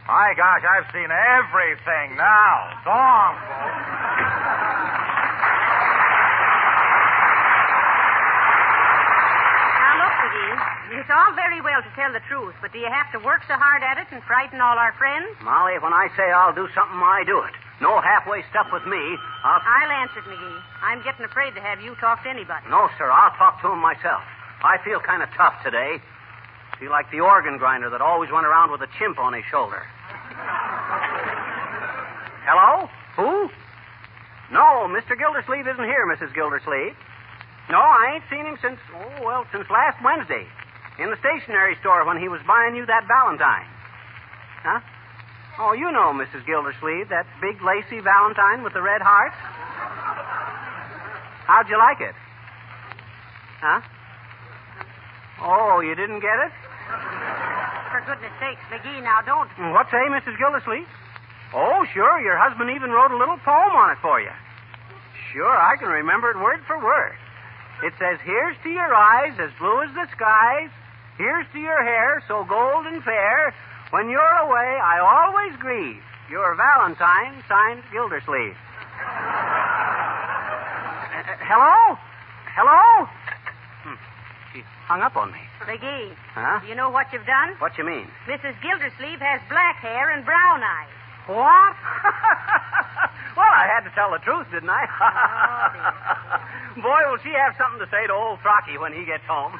My 0.07 0.35
gosh, 0.37 0.61
I've 0.61 0.85
seen 0.93 1.07
everything 1.09 2.15
now. 2.19 2.55
So 2.83 2.91
long, 2.91 3.33
folks. 3.47 4.85
Now, 9.81 9.93
look, 10.03 10.13
McGee. 10.19 10.99
It's 10.99 11.09
all 11.09 11.33
very 11.33 11.59
well 11.63 11.81
to 11.81 11.91
tell 11.95 12.13
the 12.13 12.21
truth, 12.29 12.53
but 12.61 12.71
do 12.71 12.79
you 12.79 12.91
have 12.91 13.09
to 13.17 13.19
work 13.25 13.41
so 13.47 13.55
hard 13.55 13.81
at 13.83 13.97
it 13.97 14.07
and 14.11 14.21
frighten 14.23 14.61
all 14.61 14.77
our 14.77 14.93
friends? 14.99 15.31
Molly, 15.41 15.79
when 15.79 15.93
I 15.93 16.07
say 16.15 16.29
I'll 16.29 16.53
do 16.53 16.67
something, 16.75 17.01
I 17.01 17.23
do 17.25 17.41
it. 17.41 17.55
No 17.81 17.99
halfway 17.99 18.43
stuff 18.49 18.67
with 18.71 18.85
me. 18.87 19.17
I'll. 19.43 19.59
I'll 19.59 19.91
answer 20.03 20.19
it, 20.19 20.25
McGee. 20.25 20.59
I'm 20.81 21.03
getting 21.03 21.25
afraid 21.25 21.55
to 21.55 21.61
have 21.61 21.81
you 21.81 21.95
talk 21.99 22.23
to 22.23 22.29
anybody. 22.29 22.65
No, 22.69 22.87
sir. 22.97 23.11
I'll 23.11 23.35
talk 23.35 23.61
to 23.61 23.71
him 23.71 23.79
myself. 23.79 24.23
I 24.63 24.77
feel 24.83 24.99
kind 24.99 25.21
of 25.21 25.29
tough 25.35 25.55
today. 25.63 25.99
Feel 26.79 26.91
like 26.91 27.11
the 27.11 27.19
organ 27.19 27.57
grinder 27.57 27.89
that 27.89 28.01
always 28.01 28.31
went 28.31 28.45
around 28.45 28.71
with 28.71 28.81
a 28.81 28.87
chimp 28.99 29.19
on 29.19 29.33
his 29.33 29.43
shoulder. 29.51 29.83
Hello? 32.47 32.87
Who? 33.15 33.49
No, 34.51 34.87
Mr. 34.91 35.17
Gildersleeve 35.17 35.67
isn't 35.67 35.83
here, 35.83 36.05
Mrs. 36.05 36.33
Gildersleeve. 36.35 36.95
No, 37.69 37.79
I 37.79 38.15
ain't 38.15 38.23
seen 38.29 38.45
him 38.45 38.57
since, 38.61 38.79
oh, 38.93 39.25
well, 39.25 39.45
since 39.51 39.65
last 39.69 39.97
Wednesday. 40.03 40.45
In 40.99 41.09
the 41.09 41.17
stationery 41.17 41.75
store 41.81 42.05
when 42.05 42.17
he 42.19 42.29
was 42.29 42.39
buying 42.47 42.75
you 42.75 42.85
that 42.85 43.07
Valentine. 43.07 43.67
Huh? 44.63 44.79
Oh, 45.57 45.71
you 45.71 45.91
know, 45.91 46.11
Mrs. 46.11 46.45
Gildersleeve, 46.45 47.09
that 47.09 47.25
big 47.39 47.61
lacy 47.63 48.03
Valentine 48.03 48.63
with 48.63 48.73
the 48.73 48.81
red 48.81 49.01
heart. 49.01 49.31
How'd 51.47 51.69
you 51.69 51.77
like 51.77 52.01
it? 52.01 52.15
Huh? 53.61 53.79
Oh, 55.41 55.79
you 55.79 55.95
didn't 55.95 56.19
get 56.19 56.35
it? 56.43 56.51
For 57.91 58.03
goodness 58.03 58.35
sakes, 58.43 58.59
McGee, 58.67 59.01
now 59.01 59.21
don't. 59.23 59.49
Mm, 59.55 59.71
what 59.71 59.87
say, 59.87 60.03
Mrs. 60.11 60.37
Gildersleeve? 60.37 60.87
Oh, 61.53 61.85
sure. 61.93 62.19
Your 62.19 62.35
husband 62.35 62.69
even 62.75 62.91
wrote 62.91 63.11
a 63.11 63.17
little 63.17 63.37
poem 63.39 63.71
on 63.79 63.91
it 63.91 63.97
for 64.01 64.19
you. 64.19 64.33
Sure, 65.31 65.55
I 65.55 65.77
can 65.79 65.87
remember 65.87 66.31
it 66.31 66.37
word 66.37 66.59
for 66.67 66.75
word. 66.83 67.15
It 67.83 67.93
says, 67.99 68.19
Here's 68.23 68.55
to 68.63 68.69
your 68.69 68.93
eyes 68.93 69.39
as 69.39 69.51
blue 69.59 69.83
as 69.83 69.93
the 69.95 70.07
skies. 70.15 70.69
Here's 71.17 71.47
to 71.53 71.59
your 71.59 71.83
hair 71.83 72.23
so 72.27 72.43
gold 72.43 72.87
and 72.87 73.03
fair. 73.03 73.53
When 73.91 74.09
you're 74.09 74.37
away, 74.43 74.79
I 74.83 74.99
always 74.99 75.55
grieve. 75.59 76.01
Your 76.29 76.55
Valentine, 76.55 77.43
signed 77.47 77.83
Gildersleeve. 77.93 78.57
Uh, 78.97 79.01
hello? 81.45 81.95
Hello? 82.57 83.05
Hmm. 83.85 83.95
She 84.53 84.63
hung 84.89 85.01
up 85.01 85.15
on 85.15 85.31
me. 85.31 85.39
McGee, 85.61 86.11
Huh? 86.33 86.59
do 86.61 86.67
you 86.67 86.75
know 86.75 86.89
what 86.89 87.07
you've 87.13 87.25
done? 87.25 87.53
What 87.59 87.77
you 87.77 87.85
mean? 87.85 88.07
Mrs. 88.27 88.55
Gildersleeve 88.61 89.19
has 89.21 89.39
black 89.49 89.77
hair 89.77 90.09
and 90.11 90.25
brown 90.25 90.61
eyes. 90.63 90.89
What? 91.27 91.37
well, 93.37 93.49
I 93.53 93.65
had 93.69 93.81
to 93.85 93.91
tell 93.95 94.11
the 94.11 94.19
truth, 94.19 94.45
didn't 94.51 94.69
I? 94.69 94.85
Boy, 96.81 97.01
will 97.09 97.17
she 97.23 97.31
have 97.33 97.55
something 97.57 97.79
to 97.79 97.87
say 97.89 98.05
to 98.07 98.13
old 98.13 98.39
Frocky 98.45 98.77
when 98.79 98.93
he 98.93 99.05
gets 99.05 99.23
home. 99.25 99.53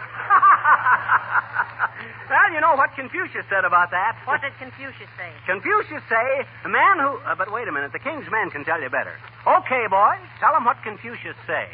Well, 2.29 2.51
you 2.53 2.61
know 2.61 2.75
what 2.75 2.95
Confucius 2.95 3.45
said 3.49 3.65
about 3.65 3.91
that. 3.91 4.17
What 4.25 4.41
did 4.41 4.53
Confucius 4.57 5.09
say? 5.17 5.29
Confucius 5.45 6.01
say, 6.09 6.45
the 6.63 6.69
man 6.69 6.99
who... 6.99 7.17
Uh, 7.21 7.35
but 7.35 7.51
wait 7.51 7.67
a 7.67 7.71
minute, 7.71 7.93
the 7.93 7.99
king's 7.99 8.25
man 8.31 8.49
can 8.49 8.65
tell 8.65 8.81
you 8.81 8.89
better. 8.89 9.13
Okay, 9.45 9.85
boy, 9.89 10.17
tell 10.39 10.55
him 10.55 10.65
what 10.65 10.81
Confucius 10.83 11.37
say. 11.45 11.69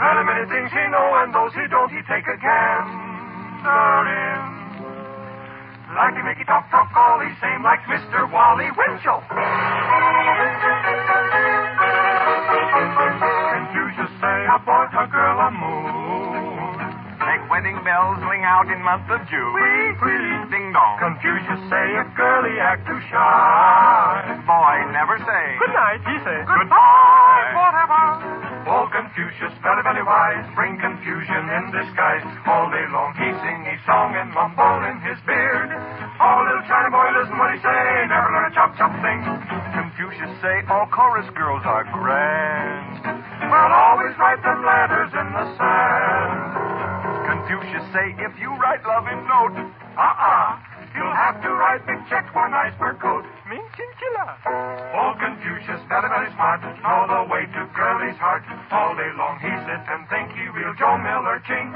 Very 0.00 0.24
many 0.24 0.44
things 0.48 0.70
he 0.72 0.84
know, 0.88 1.08
and 1.20 1.32
those 1.34 1.52
he 1.52 1.64
don't, 1.68 1.90
he 1.92 2.00
take 2.08 2.24
a 2.24 2.36
gander 2.40 4.04
in. 4.08 4.40
Like 5.90 6.14
to 6.14 6.22
make 6.22 6.38
he 6.38 6.44
talk, 6.44 6.70
talk 6.70 6.88
all 6.94 7.18
the 7.18 7.28
same, 7.42 7.66
like 7.66 7.82
Mr. 7.90 8.30
Wally 8.30 8.70
Winchell. 8.78 9.20
Confucius 13.50 14.12
say 14.22 14.38
a 14.46 14.58
boy, 14.62 14.86
a 14.86 15.04
girl, 15.10 15.38
a 15.40 15.50
moon. 15.50 16.78
Make 17.20 17.44
wedding 17.50 17.82
bells 17.84 18.22
ring 18.24 18.44
out 18.46 18.70
in 18.70 18.80
month 18.80 19.10
of 19.10 19.20
June. 19.28 19.52
Wee, 19.52 19.92
wee. 20.00 20.48
Ding 20.48 20.72
dong. 20.72 20.96
Confucius 21.02 21.60
say 21.68 21.86
a 21.98 22.04
girlie 22.16 22.58
act 22.62 22.86
too 22.86 23.00
shy. 23.10 23.69
Bring 30.58 30.74
confusion 30.82 31.42
in 31.54 31.70
disguise. 31.70 32.26
All 32.42 32.66
day 32.66 32.82
long 32.90 33.14
he 33.14 33.30
sing 33.30 33.62
his 33.62 33.78
song 33.86 34.18
and 34.18 34.34
mumble 34.34 34.82
in 34.90 34.98
his 35.06 35.14
beard. 35.22 35.70
Oh, 35.70 36.38
little 36.42 36.66
China 36.66 36.90
boy, 36.90 37.06
listen 37.14 37.38
what 37.38 37.54
he 37.54 37.62
say, 37.62 37.82
never 38.10 38.28
learn 38.34 38.50
a 38.50 38.54
chop 38.54 38.74
chop 38.74 38.90
thing. 38.98 39.22
Confucius 39.70 40.34
say 40.42 40.66
all 40.66 40.90
chorus 40.90 41.30
girls 41.38 41.62
are 41.62 41.86
grand. 41.94 43.06
Well, 43.54 43.70
always 43.70 44.18
write 44.18 44.42
them 44.42 44.66
letters 44.66 45.14
in 45.14 45.28
the 45.30 45.46
sand. 45.54 46.42
Confucius 47.30 47.86
say 47.94 48.06
if 48.18 48.34
you 48.42 48.50
write 48.58 48.82
love 48.82 49.06
in 49.06 49.20
note, 49.30 49.62
Uh-uh. 49.94 50.70
You'll 50.94 51.14
have 51.14 51.38
to 51.42 51.50
write 51.54 51.86
big 51.86 52.02
check 52.10 52.26
nice 52.34 52.74
fur 52.74 52.98
coat. 52.98 53.22
Ming 53.46 53.62
chinchilla. 53.78 54.26
Oh, 54.90 55.14
Confucius, 55.22 55.78
very, 55.86 56.08
very 56.10 56.30
smart. 56.34 56.60
Know 56.82 57.06
the 57.06 57.22
way 57.30 57.46
to 57.46 57.62
girlie's 57.78 58.18
heart. 58.18 58.42
All 58.74 58.98
day 58.98 59.10
long 59.14 59.38
he 59.38 59.50
sit 59.70 59.82
and 59.86 59.99
Miller 61.10 61.42
chink. 61.42 61.74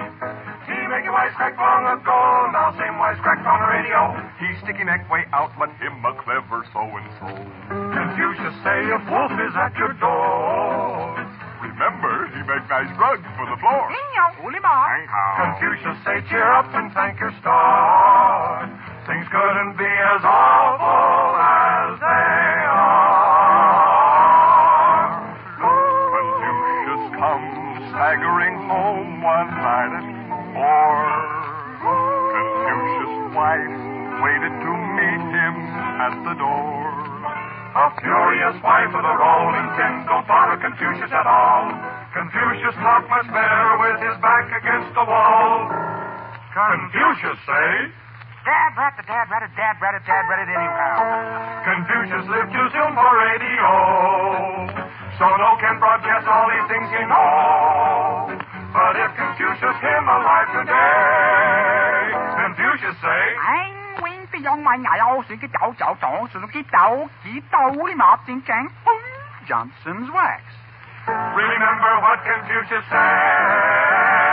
He 0.71 0.79
make 0.95 1.03
a 1.03 1.11
wisecrack 1.11 1.59
long 1.59 1.83
ago. 1.91 2.19
Now 2.55 2.71
same 2.79 2.95
wisecrack 3.03 3.43
on 3.43 3.59
the 3.67 3.69
radio. 3.75 4.15
He's 4.39 4.55
sticky 4.63 4.87
neck 4.87 5.11
way 5.11 5.27
out, 5.35 5.51
but 5.59 5.75
him 5.83 5.99
a 6.07 6.15
clever 6.23 6.63
so 6.71 6.87
and 6.87 7.09
so. 7.19 7.27
Confucius 7.67 8.55
say 8.63 8.79
a 8.95 8.99
wolf 9.11 9.35
is 9.35 9.55
at 9.59 9.75
your 9.75 9.91
door. 9.99 11.19
Remember, 11.67 12.31
he 12.31 12.47
make 12.47 12.63
nice 12.71 12.95
rugs 12.95 13.27
for 13.35 13.47
the 13.51 13.59
floor. 13.59 13.91
Confucius 15.35 15.99
say 16.07 16.23
cheer 16.31 16.47
up 16.55 16.71
and 16.71 16.95
thank 16.95 17.19
your 17.19 17.35
star. 17.43 18.71
Things 19.11 19.27
couldn't 19.35 19.75
be 19.75 19.91
as 20.15 20.23
awful 20.23 20.74
one 29.85 29.93
night. 29.93 30.25
Confucius' 31.85 33.37
wife 33.37 33.77
waited 34.25 34.55
to 34.65 34.73
meet 34.97 35.23
him 35.29 35.55
at 36.01 36.15
the 36.25 36.35
door. 36.41 36.85
A 37.75 37.91
furious 37.99 38.57
wife 38.63 38.93
of 38.95 39.03
the 39.03 39.15
rolling 39.19 39.69
tin 39.75 40.07
don't 40.07 40.27
bother 40.31 40.57
Confucius 40.63 41.11
at 41.11 41.27
all. 41.27 41.75
Confucius 42.15 42.75
talk 42.79 43.03
much 43.11 43.27
better 43.35 43.67
with 43.83 43.99
his 43.99 44.17
back 44.23 44.47
against 44.63 44.95
the 44.95 45.05
wall. 45.05 45.67
Confucius 46.55 47.39
say, 47.45 47.91
Dad, 48.47 48.77
rat, 48.77 48.95
it, 49.01 49.09
dad, 49.09 49.27
rat, 49.33 49.43
it, 49.43 49.57
dad, 49.57 49.75
rat, 49.81 49.97
it, 49.97 50.05
dad, 50.07 50.25
rat, 50.29 50.39
it 50.47 50.53
anyhow. 50.53 51.65
Confucius 51.65 52.29
lived 52.29 52.53
too 52.53 52.69
soon 52.77 52.93
for 52.95 53.11
radio. 53.17 53.69
So 55.19 55.25
no 55.25 55.57
can 55.59 55.81
broadcast 55.81 56.29
all 56.29 56.47
these 56.53 56.69
things 56.71 56.89
he 56.93 57.03
know. 57.09 58.34
But 58.75 58.97
if 58.97 59.11
Confucius 59.15 59.79
him 59.87 60.03
alive 60.09 60.49
today, 60.51 62.11
Confucius 62.39 62.97
say, 63.03 63.23
anh 63.39 63.95
Wing 64.03 64.27
phải 64.33 64.43
dùng 64.43 64.65
mà 64.65 64.77
nhảy 64.77 64.99
ô 64.99 65.23
sự 65.29 65.35
cái 65.41 65.51
chậu 65.61 65.75
chậu 65.79 65.97
chậu 66.03 66.27
sự 66.35 66.41
cái 66.53 66.65
chậu 66.73 67.09
chỉ 67.25 67.31
tàu 67.51 67.71
đi 67.71 67.95
tiếng 68.27 68.41
trắng 68.41 68.67
Johnson's 69.49 70.11
wax. 70.11 70.41
remember 71.37 71.93
what 72.03 72.19
Confucius 72.25 72.83
said. 72.91 74.24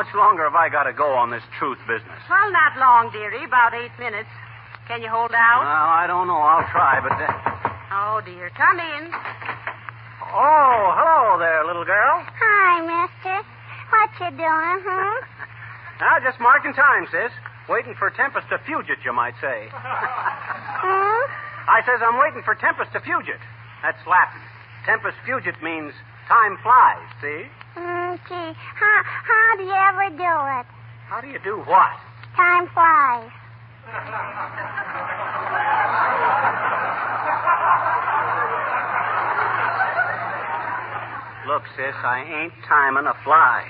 Much 0.00 0.16
longer 0.16 0.48
have 0.48 0.56
I 0.56 0.72
got 0.72 0.88
to 0.88 0.96
go 0.96 1.12
on 1.12 1.28
this 1.28 1.44
truth 1.60 1.76
business? 1.84 2.24
Well, 2.24 2.48
not 2.48 2.72
long, 2.80 3.12
dearie. 3.12 3.44
About 3.44 3.76
eight 3.76 3.92
minutes. 4.00 4.32
Can 4.88 5.04
you 5.04 5.12
hold 5.12 5.28
out? 5.36 5.60
Well, 5.60 5.88
I 5.92 6.08
don't 6.08 6.24
know. 6.24 6.40
I'll 6.40 6.64
try, 6.72 7.04
but. 7.04 7.12
Uh... 7.20 7.28
Oh, 7.92 8.24
dear. 8.24 8.48
Come 8.56 8.80
in. 8.80 9.12
Oh, 10.24 10.80
hello 10.96 11.36
there, 11.36 11.68
little 11.68 11.84
girl. 11.84 12.24
Hi, 12.32 12.80
mister. 12.80 13.44
What 13.92 14.08
you 14.24 14.30
doing, 14.40 14.78
hmm? 14.88 15.20
Now, 16.00 16.16
just 16.24 16.40
marking 16.40 16.72
time, 16.72 17.04
sis. 17.12 17.28
Waiting 17.68 17.92
for 18.00 18.08
Tempest 18.08 18.48
to 18.48 18.56
fugit, 18.64 19.04
you 19.04 19.12
might 19.12 19.36
say. 19.36 19.68
Hmm? 19.68 21.24
I 21.76 21.84
says 21.84 22.00
I'm 22.00 22.16
waiting 22.16 22.40
for 22.40 22.56
Tempest 22.56 22.88
to 22.96 23.04
fugit. 23.04 23.42
That's 23.84 24.00
Latin. 24.08 24.40
Tempest 24.88 25.20
fugit 25.28 25.60
means 25.60 25.92
time 26.24 26.56
flies, 26.64 27.04
see? 27.20 27.52
Gee, 28.10 28.52
how, 28.74 29.02
how 29.06 29.56
do 29.56 29.62
you 29.62 29.70
ever 29.70 30.10
do 30.10 30.32
it? 30.58 30.66
How 31.06 31.20
do 31.20 31.28
you 31.28 31.38
do 31.44 31.58
what? 31.62 31.94
Time 32.34 32.66
flies. 32.74 33.30
Look, 41.46 41.62
sis, 41.76 41.94
I 42.02 42.26
ain't 42.26 42.52
timing 42.66 43.06
a 43.06 43.14
fly. 43.22 43.62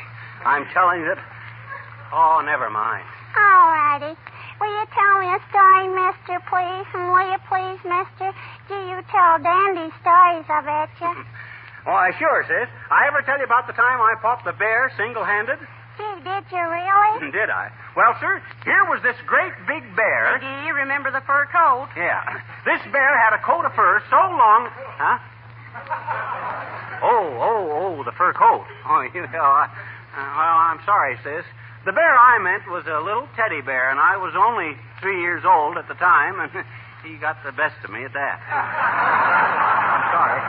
I'm 0.45 0.65
telling 0.73 1.01
you 1.01 1.15
that. 1.15 1.21
Oh, 2.13 2.41
never 2.45 2.71
mind. 2.71 3.05
All 3.37 3.69
righty. 3.73 4.17
Will 4.61 4.73
you 4.73 4.87
tell 4.93 5.21
me 5.21 5.29
a 5.37 5.41
story, 5.53 5.89
mister, 5.93 6.41
please? 6.49 6.89
And 6.97 7.13
will 7.13 7.29
you 7.29 7.41
please, 7.45 7.81
mister? 7.85 8.33
Do 8.69 8.77
you 8.89 9.05
tell 9.13 9.37
dandy 9.41 9.93
stories, 10.01 10.49
I 10.49 10.61
bet 10.65 10.91
you. 11.01 11.25
Why, 11.85 12.13
sure, 12.19 12.45
sis. 12.47 12.69
I 12.91 13.07
ever 13.09 13.23
tell 13.23 13.39
you 13.39 13.45
about 13.45 13.67
the 13.67 13.73
time 13.73 14.01
I 14.01 14.15
fought 14.21 14.45
the 14.45 14.53
bear 14.53 14.93
single 14.97 15.25
handed? 15.25 15.59
Gee, 15.97 16.25
did 16.25 16.45
you 16.53 16.65
really? 16.65 17.31
Did 17.37 17.51
I? 17.51 17.69
Well, 17.97 18.15
sir, 18.21 18.41
here 18.65 18.85
was 18.89 19.03
this 19.03 19.17
great 19.27 19.53
big 19.67 19.85
bear. 19.97 20.39
McGee, 20.39 20.73
remember 20.75 21.11
the 21.11 21.21
fur 21.27 21.47
coat? 21.53 21.89
Yeah. 21.97 22.41
This 22.65 22.81
bear 22.93 23.13
had 23.19 23.37
a 23.37 23.43
coat 23.43 23.65
of 23.65 23.73
fur 23.75 24.01
so 24.09 24.17
long. 24.17 24.69
Huh? 24.97 25.19
Oh, 27.03 27.27
oh, 27.41 27.63
oh, 27.73 28.05
the 28.05 28.13
fur 28.13 28.33
coat. 28.33 28.65
Oh, 28.91 29.03
you 29.15 29.23
know, 29.23 29.45
I, 29.45 29.71
uh, 30.17 30.19
well, 30.19 30.57
I'm 30.67 30.81
sorry, 30.85 31.17
sis. 31.23 31.45
The 31.87 31.93
bear 31.93 32.13
I 32.19 32.39
meant 32.43 32.69
was 32.69 32.85
a 32.87 32.99
little 33.01 33.29
teddy 33.37 33.61
bear, 33.63 33.91
and 33.91 34.01
I 34.01 34.17
was 34.17 34.35
only 34.37 34.75
three 35.01 35.21
years 35.21 35.45
old 35.47 35.79
at 35.79 35.87
the 35.87 35.95
time, 35.95 36.41
and 36.41 36.51
he 37.05 37.17
got 37.19 37.37
the 37.45 37.53
best 37.53 37.77
of 37.85 37.91
me 37.91 38.05
at 38.05 38.13
that. 38.13 39.80
Sorry. 40.11 40.41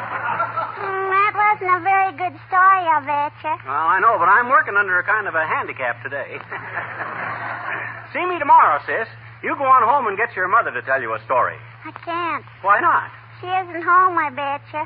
Mm, 0.81 1.05
that 1.13 1.33
wasn't 1.37 1.71
a 1.77 1.81
very 1.85 2.11
good 2.17 2.35
story, 2.49 2.83
I 2.89 2.97
bet 3.05 3.33
you. 3.45 3.55
Well, 3.65 3.87
I 3.93 4.01
know, 4.01 4.17
but 4.17 4.25
I'm 4.25 4.49
working 4.49 4.73
under 4.75 4.97
a 4.97 5.05
kind 5.05 5.27
of 5.29 5.35
a 5.35 5.45
handicap 5.45 6.01
today. 6.01 6.37
See 8.13 8.25
me 8.25 8.39
tomorrow, 8.39 8.81
sis. 8.85 9.07
You 9.43 9.55
go 9.57 9.65
on 9.65 9.85
home 9.85 10.07
and 10.07 10.17
get 10.17 10.35
your 10.35 10.47
mother 10.47 10.71
to 10.71 10.81
tell 10.81 11.01
you 11.01 11.13
a 11.13 11.21
story. 11.25 11.57
I 11.85 11.91
can't. 12.05 12.45
Why 12.61 12.79
not? 12.81 13.09
She 13.41 13.47
isn't 13.47 13.81
home, 13.85 14.17
I 14.17 14.29
bet 14.29 14.61
you. 14.73 14.83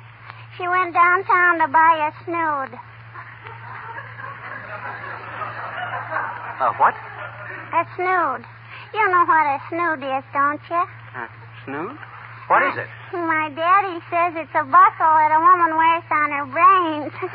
She 0.58 0.68
went 0.68 0.94
downtown 0.94 1.60
to 1.60 1.68
buy 1.68 2.08
a 2.08 2.12
snood. 2.24 2.72
Uh, 6.60 6.72
what? 6.80 6.96
A 7.76 7.84
snood. 7.96 8.48
You 8.94 9.04
know 9.12 9.26
what 9.28 9.44
a 9.44 9.60
snood 9.68 10.00
is, 10.04 10.24
don't 10.32 10.62
you? 10.72 10.84
Uh, 11.16 11.28
snood? 11.66 11.98
What 12.48 12.64
is 12.64 12.78
it? 12.78 12.88
My 13.16 13.48
daddy 13.56 13.96
says 14.12 14.34
it's 14.36 14.52
a 14.56 14.64
buckle 14.68 15.14
that 15.16 15.32
a 15.32 15.40
woman 15.40 15.78
wears 15.80 16.04
on 16.12 16.32
her 16.36 16.46
brains. 16.52 17.14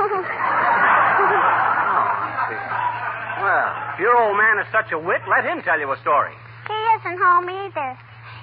Well, 3.40 3.72
if 3.94 4.00
your 4.00 4.14
old 4.20 4.36
man 4.36 4.58
is 4.60 4.66
such 4.70 4.92
a 4.92 4.98
wit, 4.98 5.22
let 5.26 5.44
him 5.44 5.62
tell 5.62 5.80
you 5.80 5.90
a 5.90 5.96
story. 6.04 6.34
he 6.68 6.74
isn't 7.00 7.16
home 7.18 7.48
either. 7.48 7.96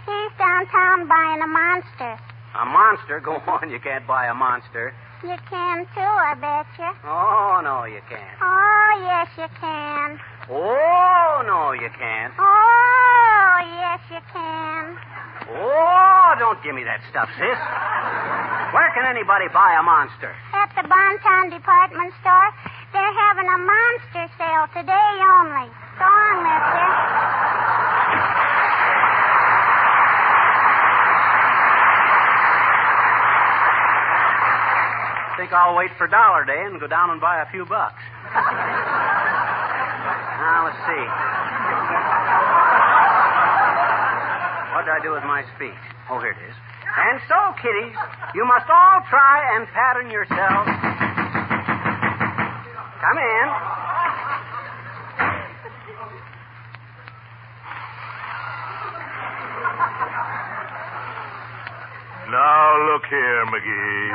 He's 0.09 0.31
downtown 0.39 1.07
buying 1.07 1.41
a 1.43 1.47
monster. 1.47 2.17
A 2.57 2.65
monster? 2.65 3.19
Go 3.23 3.33
on, 3.45 3.69
you 3.69 3.79
can't 3.79 4.07
buy 4.07 4.25
a 4.25 4.33
monster. 4.33 4.91
You 5.23 5.35
can 5.49 5.85
too, 5.93 6.01
I 6.01 6.33
bet 6.41 6.65
you. 6.79 6.89
Oh, 7.05 7.61
no, 7.63 7.83
you 7.85 8.01
can't. 8.09 8.37
Oh, 8.41 9.05
yes, 9.05 9.27
you 9.37 9.47
can. 9.61 10.19
Oh, 10.49 11.43
no, 11.45 11.73
you 11.73 11.89
can't. 11.97 12.33
Oh, 12.39 13.59
yes, 13.77 13.99
you 14.09 14.19
can. 14.33 14.97
Oh, 15.49 16.35
don't 16.39 16.61
give 16.63 16.75
me 16.75 16.83
that 16.83 16.99
stuff, 17.09 17.29
sis. 17.39 17.59
Where 18.75 18.91
can 18.91 19.07
anybody 19.07 19.47
buy 19.53 19.79
a 19.79 19.83
monster? 19.83 20.35
At 20.51 20.75
the 20.75 20.83
Bonton 20.83 21.55
department 21.55 22.13
store, 22.19 22.51
they're 22.91 23.17
having 23.27 23.47
a 23.47 23.57
monster 23.57 24.27
sale 24.35 24.67
today 24.75 25.13
only. 25.23 25.71
So 25.97 26.03
long, 26.03 26.43
mister. 26.43 27.27
think 35.37 35.53
I'll 35.53 35.75
wait 35.77 35.91
for 35.97 36.07
Dollar 36.07 36.43
Day 36.45 36.65
and 36.65 36.79
go 36.79 36.87
down 36.87 37.11
and 37.11 37.21
buy 37.21 37.41
a 37.41 37.51
few 37.51 37.63
bucks. 37.63 38.01
now, 40.41 40.65
let's 40.65 40.81
see. 40.89 41.26
What 44.77 44.85
did 44.85 44.93
I 44.93 45.01
do 45.01 45.09
with 45.09 45.25
my 45.25 45.41
speech? 45.57 45.73
Oh, 46.05 46.21
here 46.21 46.37
it 46.37 46.41
is. 46.45 46.53
And 46.85 47.17
so, 47.25 47.33
kiddies, 47.57 47.97
you 48.37 48.45
must 48.45 48.69
all 48.69 49.01
try 49.09 49.57
and 49.57 49.65
pattern 49.73 50.13
yourselves. 50.13 50.69
Come 53.01 53.17
in. 53.17 53.45
Now, 62.29 62.93
look 62.93 63.05
here, 63.09 63.49
McGee. 63.49 64.13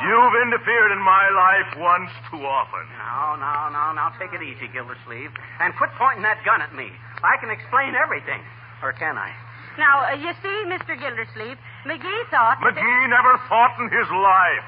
You've 0.00 0.36
interfered 0.48 0.92
in 0.96 1.02
my 1.04 1.28
life 1.28 1.76
once 1.76 2.10
too 2.32 2.40
often. 2.40 2.88
No, 2.96 3.36
no, 3.36 3.68
no, 3.68 3.92
now 3.92 4.16
take 4.18 4.32
it 4.32 4.40
easy, 4.40 4.72
Gildersleeve. 4.72 5.28
And 5.60 5.76
quit 5.76 5.90
pointing 6.00 6.22
that 6.22 6.40
gun 6.42 6.62
at 6.62 6.74
me. 6.74 6.88
I 7.22 7.36
can 7.40 7.50
explain 7.50 7.94
everything. 7.94 8.40
Or 8.82 8.92
can 8.92 9.16
I? 9.18 9.30
Now, 9.78 10.08
uh, 10.08 10.16
you 10.16 10.32
see, 10.42 10.56
Mr. 10.66 10.98
Gildersleeve, 10.98 11.58
McGee 11.86 12.22
thought. 12.30 12.58
that- 12.60 12.74
McGee 12.74 13.08
never 13.08 13.38
fought 13.48 13.78
in 13.78 13.88
his 13.88 14.08
life. 14.10 14.64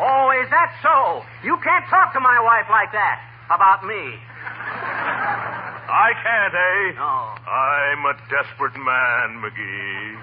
Oh, 0.00 0.30
is 0.42 0.48
that 0.50 0.72
so? 0.82 1.22
You 1.44 1.56
can't 1.62 1.86
talk 1.88 2.12
to 2.14 2.20
my 2.20 2.40
wife 2.40 2.66
like 2.70 2.90
that 2.92 3.20
about 3.50 3.84
me. 3.84 4.18
I 5.92 6.10
can't, 6.22 6.54
eh? 6.54 6.92
No. 6.96 7.34
I'm 7.46 8.00
a 8.06 8.14
desperate 8.30 8.74
man, 8.76 9.42
McGee. 9.42 10.16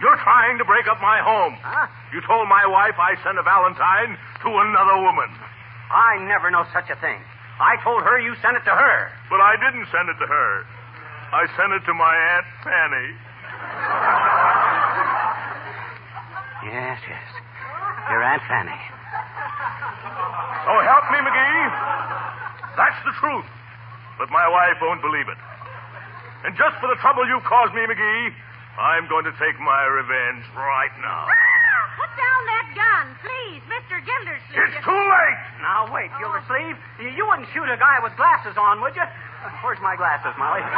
You're 0.00 0.16
trying 0.22 0.58
to 0.58 0.64
break 0.64 0.86
up 0.88 1.00
my 1.00 1.18
home. 1.20 1.56
Huh? 1.62 1.86
You 2.12 2.20
told 2.22 2.48
my 2.48 2.66
wife 2.66 2.94
I 3.00 3.16
sent 3.24 3.38
a 3.38 3.42
Valentine 3.42 4.16
to 4.44 4.48
another 4.48 4.96
woman. 5.02 5.30
I 5.90 6.18
never 6.28 6.50
know 6.50 6.64
such 6.72 6.90
a 6.90 6.96
thing. 6.96 7.18
I 7.58 7.80
told 7.82 8.02
her 8.04 8.20
you 8.20 8.36
sent 8.44 8.56
it 8.56 8.64
to 8.68 8.74
her. 8.74 8.98
But 9.30 9.40
I 9.40 9.56
didn't 9.56 9.88
send 9.88 10.08
it 10.12 10.18
to 10.20 10.26
her. 10.28 10.50
I 11.32 11.48
sent 11.56 11.72
it 11.72 11.82
to 11.88 11.94
my 11.94 12.14
Aunt 12.36 12.46
Fanny. 12.62 13.08
Yes, 16.68 16.98
yes. 17.08 17.28
Your 18.12 18.22
Aunt 18.22 18.42
Fanny. 18.44 18.80
So 20.66 20.72
help 20.84 21.04
me, 21.10 21.18
McGee. 21.24 21.66
That's 22.76 23.00
the 23.08 23.14
truth. 23.18 23.48
But 24.18 24.30
my 24.30 24.46
wife 24.48 24.76
won't 24.82 25.00
believe 25.00 25.28
it. 25.28 25.38
And 26.44 26.56
just 26.56 26.76
for 26.80 26.88
the 26.88 26.98
trouble 27.00 27.26
you've 27.26 27.44
caused 27.44 27.72
me, 27.72 27.82
McGee, 27.88 28.34
I'm 28.78 29.08
going 29.08 29.24
to 29.24 29.32
take 29.40 29.58
my 29.58 29.82
revenge 29.88 30.44
right 30.54 30.92
now. 31.00 31.26
Put 31.96 32.10
down 32.12 32.40
that 32.52 32.66
gun, 32.76 33.04
please, 33.24 33.62
Mr. 33.72 33.96
Gildersleeve. 34.04 34.60
It's 34.76 34.84
too 34.84 34.92
late. 34.92 35.38
Now, 35.64 35.88
wait, 35.92 36.12
oh. 36.12 36.18
Gildersleeve. 36.20 36.76
You, 37.00 37.08
you 37.16 37.24
wouldn't 37.26 37.48
shoot 37.56 37.64
a 37.72 37.76
guy 37.80 37.98
with 38.04 38.12
glasses 38.20 38.54
on, 38.60 38.80
would 38.84 38.92
you? 38.94 39.04
Where's 39.64 39.80
my 39.80 39.96
glasses, 39.96 40.36
Molly? 40.36 40.60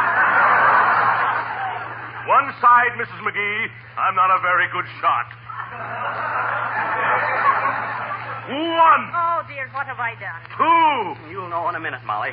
One 2.30 2.52
side, 2.60 2.92
Mrs. 3.00 3.18
McGee, 3.24 3.66
I'm 3.96 4.14
not 4.14 4.30
a 4.30 4.38
very 4.44 4.68
good 4.70 4.84
shot. 5.00 5.26
One, 8.48 9.02
Oh, 9.12 9.44
dear, 9.48 9.68
what 9.76 9.84
have 9.86 10.00
I 10.00 10.16
done? 10.16 10.40
two. 10.56 11.30
You'll 11.30 11.48
know 11.52 11.68
in 11.68 11.74
a 11.76 11.80
minute, 11.80 12.00
Molly. 12.06 12.30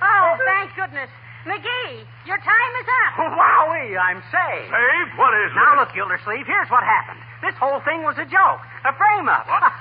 Oh, 0.00 0.36
thank 0.44 0.72
goodness. 0.74 1.10
McGee, 1.44 2.02
your 2.26 2.38
time 2.42 2.72
is 2.80 2.88
up. 3.06 3.12
Wowee, 3.38 3.94
I'm 3.96 4.20
saved. 4.32 4.66
Saved? 4.72 5.12
What 5.20 5.32
is 5.46 5.52
it? 5.52 5.56
Now, 5.56 5.76
look, 5.78 5.92
Gildersleeve, 5.94 6.46
here's 6.46 6.68
what 6.70 6.82
happened. 6.82 7.20
This 7.42 7.54
whole 7.60 7.80
thing 7.84 8.02
was 8.02 8.16
a 8.16 8.24
joke, 8.24 8.62
a 8.84 8.92
frame 8.96 9.28
up. 9.28 9.46
What? 9.46 9.62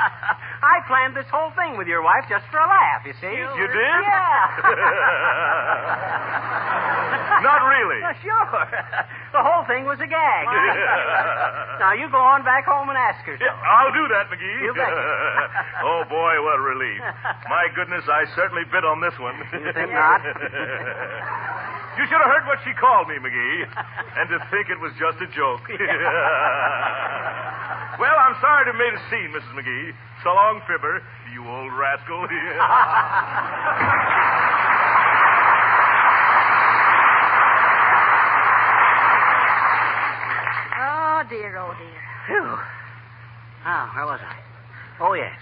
I 0.65 0.81
planned 0.87 1.15
this 1.15 1.27
whole 1.31 1.51
thing 1.55 1.77
with 1.77 1.87
your 1.87 2.01
wife 2.01 2.25
just 2.27 2.43
for 2.51 2.57
a 2.59 2.67
laugh, 2.67 3.05
you 3.05 3.13
see? 3.21 3.31
You 3.31 3.67
did? 3.69 3.95
Yeah. 4.03 4.49
Not 7.45 7.61
really. 7.69 8.01
Well, 8.01 8.17
sure. 8.25 8.65
The 9.31 9.43
whole 9.43 9.63
thing 9.67 9.85
was 9.85 9.99
a 10.01 10.07
gag. 10.09 10.45
now, 11.79 11.93
you 11.93 12.09
go 12.09 12.17
on 12.19 12.43
back 12.43 12.65
home 12.65 12.89
and 12.89 12.97
ask 12.97 13.21
her 13.27 13.37
so. 13.37 13.43
Yeah, 13.45 13.53
I'll 13.55 13.93
do 13.93 14.07
that, 14.09 14.31
McGee. 14.31 14.59
You 14.63 14.73
betcha. 14.73 15.85
oh, 15.85 16.03
boy, 16.09 16.33
what 16.41 16.57
a 16.57 16.63
relief. 16.63 17.01
My 17.47 17.67
goodness, 17.75 18.03
I 18.09 18.25
certainly 18.35 18.63
bit 18.71 18.83
on 18.83 18.99
this 19.01 19.13
one. 19.19 19.35
You 19.53 19.71
think 19.75 19.91
not? 19.91 20.23
you 21.99 22.03
should 22.09 22.21
have 22.23 22.31
heard 22.31 22.47
what 22.47 22.59
she 22.65 22.73
called 22.73 23.07
me, 23.07 23.15
McGee. 23.21 23.67
And 24.17 24.29
to 24.33 24.39
think 24.49 24.71
it 24.71 24.79
was 24.79 24.91
just 24.97 25.19
a 25.21 25.27
joke. 25.35 25.67
Well, 27.99 28.15
I'm 28.19 28.35
sorry 28.41 28.65
to 28.65 28.71
have 28.71 28.79
made 28.79 28.93
a 28.93 29.01
scene, 29.09 29.31
Mrs. 29.31 29.53
McGee. 29.55 29.93
So 30.23 30.29
long, 30.33 30.61
Fibber, 30.67 31.01
you 31.33 31.47
old 31.47 31.71
rascal. 31.73 32.27
Oh, 40.75 41.23
dear, 41.29 41.55
oh, 41.57 41.71
dear. 41.79 42.01
Phew. 42.27 42.57
Ah, 43.63 43.87
where 43.95 44.05
was 44.05 44.19
I? 44.19 44.35
Oh, 44.99 45.13
yes. 45.13 45.37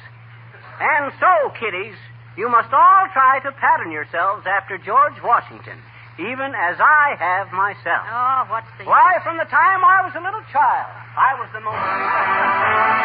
And 0.79 1.11
so, 1.19 1.49
kiddies, 1.59 1.97
you 2.37 2.49
must 2.49 2.71
all 2.73 3.07
try 3.13 3.39
to 3.43 3.51
pattern 3.57 3.91
yourselves 3.91 4.45
after 4.45 4.77
George 4.77 5.17
Washington, 5.23 5.77
even 6.19 6.53
as 6.53 6.77
I 6.77 7.15
have 7.17 7.49
myself. 7.51 8.05
Oh, 8.05 8.45
what's 8.49 8.69
the 8.77 8.85
Why, 8.85 9.17
from 9.23 9.37
the 9.37 9.49
time 9.49 9.81
I 9.83 10.05
was 10.05 10.13
a 10.15 10.21
little 10.21 10.43
child, 10.53 10.93
I 11.15 11.35
was 11.39 11.49
the 11.53 11.61
most. 11.61 13.03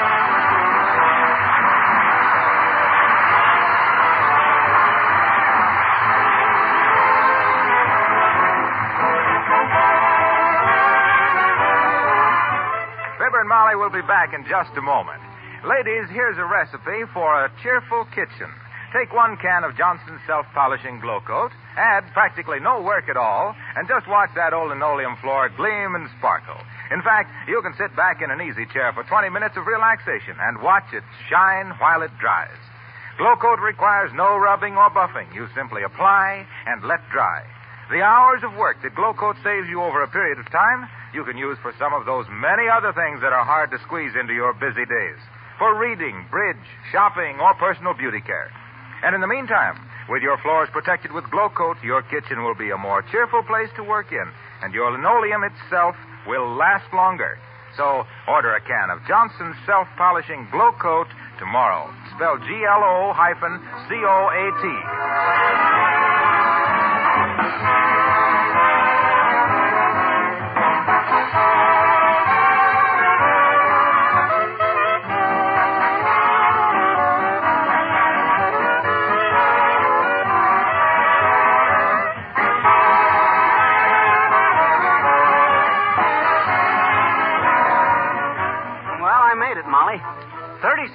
And 13.38 13.46
Molly 13.46 13.76
will 13.78 13.94
be 13.94 14.02
back 14.02 14.34
in 14.34 14.42
just 14.50 14.74
a 14.76 14.82
moment. 14.82 15.22
Ladies, 15.62 16.10
here's 16.10 16.36
a 16.38 16.44
recipe 16.44 17.06
for 17.14 17.44
a 17.44 17.52
cheerful 17.62 18.04
kitchen. 18.10 18.50
Take 18.92 19.14
one 19.14 19.36
can 19.38 19.62
of 19.62 19.76
Johnson's 19.78 20.18
self-polishing 20.26 20.98
glow 20.98 21.20
coat, 21.22 21.52
add 21.76 22.10
practically 22.12 22.58
no 22.58 22.82
work 22.82 23.08
at 23.08 23.16
all, 23.16 23.54
and 23.76 23.86
just 23.86 24.08
watch 24.08 24.30
that 24.34 24.52
old 24.52 24.70
linoleum 24.70 25.14
floor 25.22 25.48
gleam 25.54 25.94
and 25.94 26.10
sparkle. 26.18 26.58
In 26.90 27.02
fact, 27.02 27.30
you 27.48 27.60
can 27.60 27.74
sit 27.76 27.94
back 27.96 28.22
in 28.22 28.30
an 28.30 28.40
easy 28.40 28.64
chair 28.72 28.92
for 28.92 29.04
20 29.04 29.28
minutes 29.28 29.56
of 29.56 29.66
relaxation 29.66 30.36
and 30.40 30.62
watch 30.62 30.88
it 30.92 31.04
shine 31.28 31.76
while 31.78 32.02
it 32.02 32.12
dries. 32.18 32.56
Glow 33.18 33.36
coat 33.36 33.60
requires 33.60 34.12
no 34.14 34.38
rubbing 34.38 34.76
or 34.76 34.88
buffing. 34.90 35.28
You 35.34 35.48
simply 35.54 35.82
apply 35.82 36.46
and 36.66 36.84
let 36.84 37.02
dry. 37.10 37.42
The 37.90 38.04
hours 38.04 38.44
of 38.44 38.52
work 38.54 38.76
that 38.82 38.94
Glow 38.94 39.14
Coat 39.14 39.36
saves 39.42 39.66
you 39.68 39.80
over 39.82 40.02
a 40.02 40.12
period 40.12 40.38
of 40.38 40.44
time, 40.52 40.88
you 41.14 41.24
can 41.24 41.40
use 41.40 41.56
for 41.64 41.72
some 41.80 41.94
of 41.96 42.04
those 42.04 42.28
many 42.28 42.68
other 42.68 42.92
things 42.92 43.24
that 43.24 43.32
are 43.32 43.48
hard 43.48 43.72
to 43.72 43.80
squeeze 43.80 44.12
into 44.12 44.34
your 44.34 44.52
busy 44.52 44.84
days. 44.84 45.16
For 45.58 45.72
reading, 45.72 46.28
bridge, 46.30 46.60
shopping, 46.92 47.40
or 47.40 47.54
personal 47.56 47.94
beauty 47.94 48.20
care. 48.20 48.52
And 49.02 49.14
in 49.14 49.22
the 49.22 49.26
meantime, 49.26 49.80
with 50.08 50.20
your 50.20 50.36
floors 50.44 50.68
protected 50.70 51.12
with 51.12 51.30
Glow 51.32 51.48
Coat, 51.48 51.80
your 51.82 52.02
kitchen 52.02 52.44
will 52.44 52.54
be 52.54 52.70
a 52.70 52.76
more 52.76 53.00
cheerful 53.10 53.42
place 53.42 53.72
to 53.76 53.82
work 53.82 54.12
in, 54.12 54.28
and 54.62 54.74
your 54.74 54.92
linoleum 54.92 55.42
itself 55.44 55.96
will 56.28 56.54
last 56.56 56.86
longer. 56.92 57.38
So 57.76 58.04
order 58.28 58.54
a 58.54 58.60
can 58.60 58.90
of 58.90 59.00
Johnson's 59.08 59.56
self-polishing 59.64 60.48
Glow 60.52 60.72
Coat 60.80 61.08
tomorrow. 61.38 61.88
Spell 62.14 62.36
G-L-O 62.38 63.12
hyphen 63.16 63.58
C-O-A-T. 63.88 64.64
Well, 68.48 68.57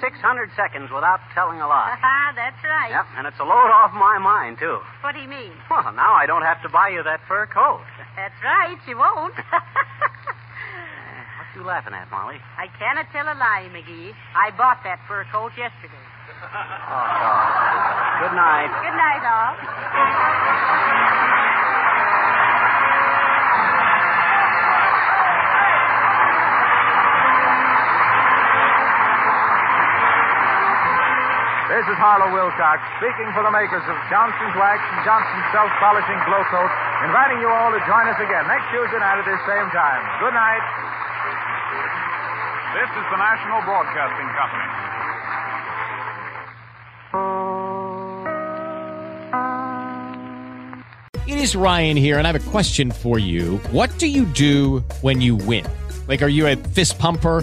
3,600 0.00 0.50
seconds 0.56 0.90
without 0.90 1.20
telling 1.34 1.60
a 1.60 1.68
lie. 1.68 1.96
Ah, 2.04 2.32
that's 2.34 2.58
right. 2.64 2.90
Yep, 2.90 3.06
and 3.18 3.26
it's 3.26 3.38
a 3.38 3.44
load 3.44 3.70
off 3.70 3.92
my 3.92 4.18
mind, 4.18 4.58
too. 4.58 4.78
What 5.02 5.12
do 5.14 5.20
you 5.20 5.28
mean? 5.28 5.52
Well, 5.70 5.92
now 5.92 6.14
I 6.14 6.26
don't 6.26 6.42
have 6.42 6.60
to 6.62 6.68
buy 6.68 6.88
you 6.88 7.02
that 7.04 7.20
fur 7.28 7.46
coat. 7.46 7.84
That's 8.16 8.34
right, 8.42 8.78
you 8.88 8.96
won't. 8.98 9.34
What 11.54 11.60
are 11.60 11.62
you 11.62 11.66
laughing 11.70 11.94
at, 11.94 12.10
Molly? 12.10 12.42
I 12.58 12.66
cannot 12.78 13.06
tell 13.14 13.30
a 13.30 13.36
lie, 13.38 13.70
McGee. 13.70 14.10
I 14.34 14.50
bought 14.58 14.82
that 14.82 14.98
fur 15.06 15.24
coat 15.30 15.52
yesterday. 15.56 16.02
Good 18.18 18.34
night. 18.34 18.74
Good 18.82 18.96
night, 18.98 19.22
all. 19.22 19.54
This 31.74 31.90
is 31.90 31.98
Harlow 31.98 32.30
Wilcox 32.30 32.86
speaking 33.02 33.26
for 33.34 33.42
the 33.42 33.50
makers 33.50 33.82
of 33.90 33.98
Johnson's 34.06 34.54
Wax 34.54 34.78
and 34.94 35.02
Johnson's 35.02 35.42
Self 35.50 35.66
Polishing 35.82 36.22
Glow 36.22 36.46
Coat, 36.46 36.70
inviting 37.02 37.42
you 37.42 37.50
all 37.50 37.74
to 37.74 37.82
join 37.82 38.06
us 38.06 38.14
again 38.22 38.46
next 38.46 38.70
Tuesday 38.70 39.02
night 39.02 39.18
at 39.18 39.26
this 39.26 39.42
same 39.42 39.66
time. 39.74 40.02
Good 40.22 40.38
night. 40.38 40.62
This 42.78 42.86
is 42.94 43.02
the 43.10 43.18
National 43.18 43.58
Broadcasting 43.66 44.30
Company. 44.38 44.70
It 51.26 51.42
is 51.42 51.56
Ryan 51.56 51.96
here, 51.96 52.18
and 52.18 52.26
I 52.28 52.30
have 52.30 52.40
a 52.40 52.50
question 52.50 52.92
for 52.92 53.18
you. 53.18 53.58
What 53.74 53.90
do 53.98 54.06
you 54.06 54.26
do 54.26 54.84
when 55.02 55.20
you 55.20 55.34
win? 55.34 55.66
Like, 56.06 56.22
are 56.22 56.28
you 56.28 56.46
a 56.46 56.54
fist 56.54 57.00
pumper? 57.00 57.42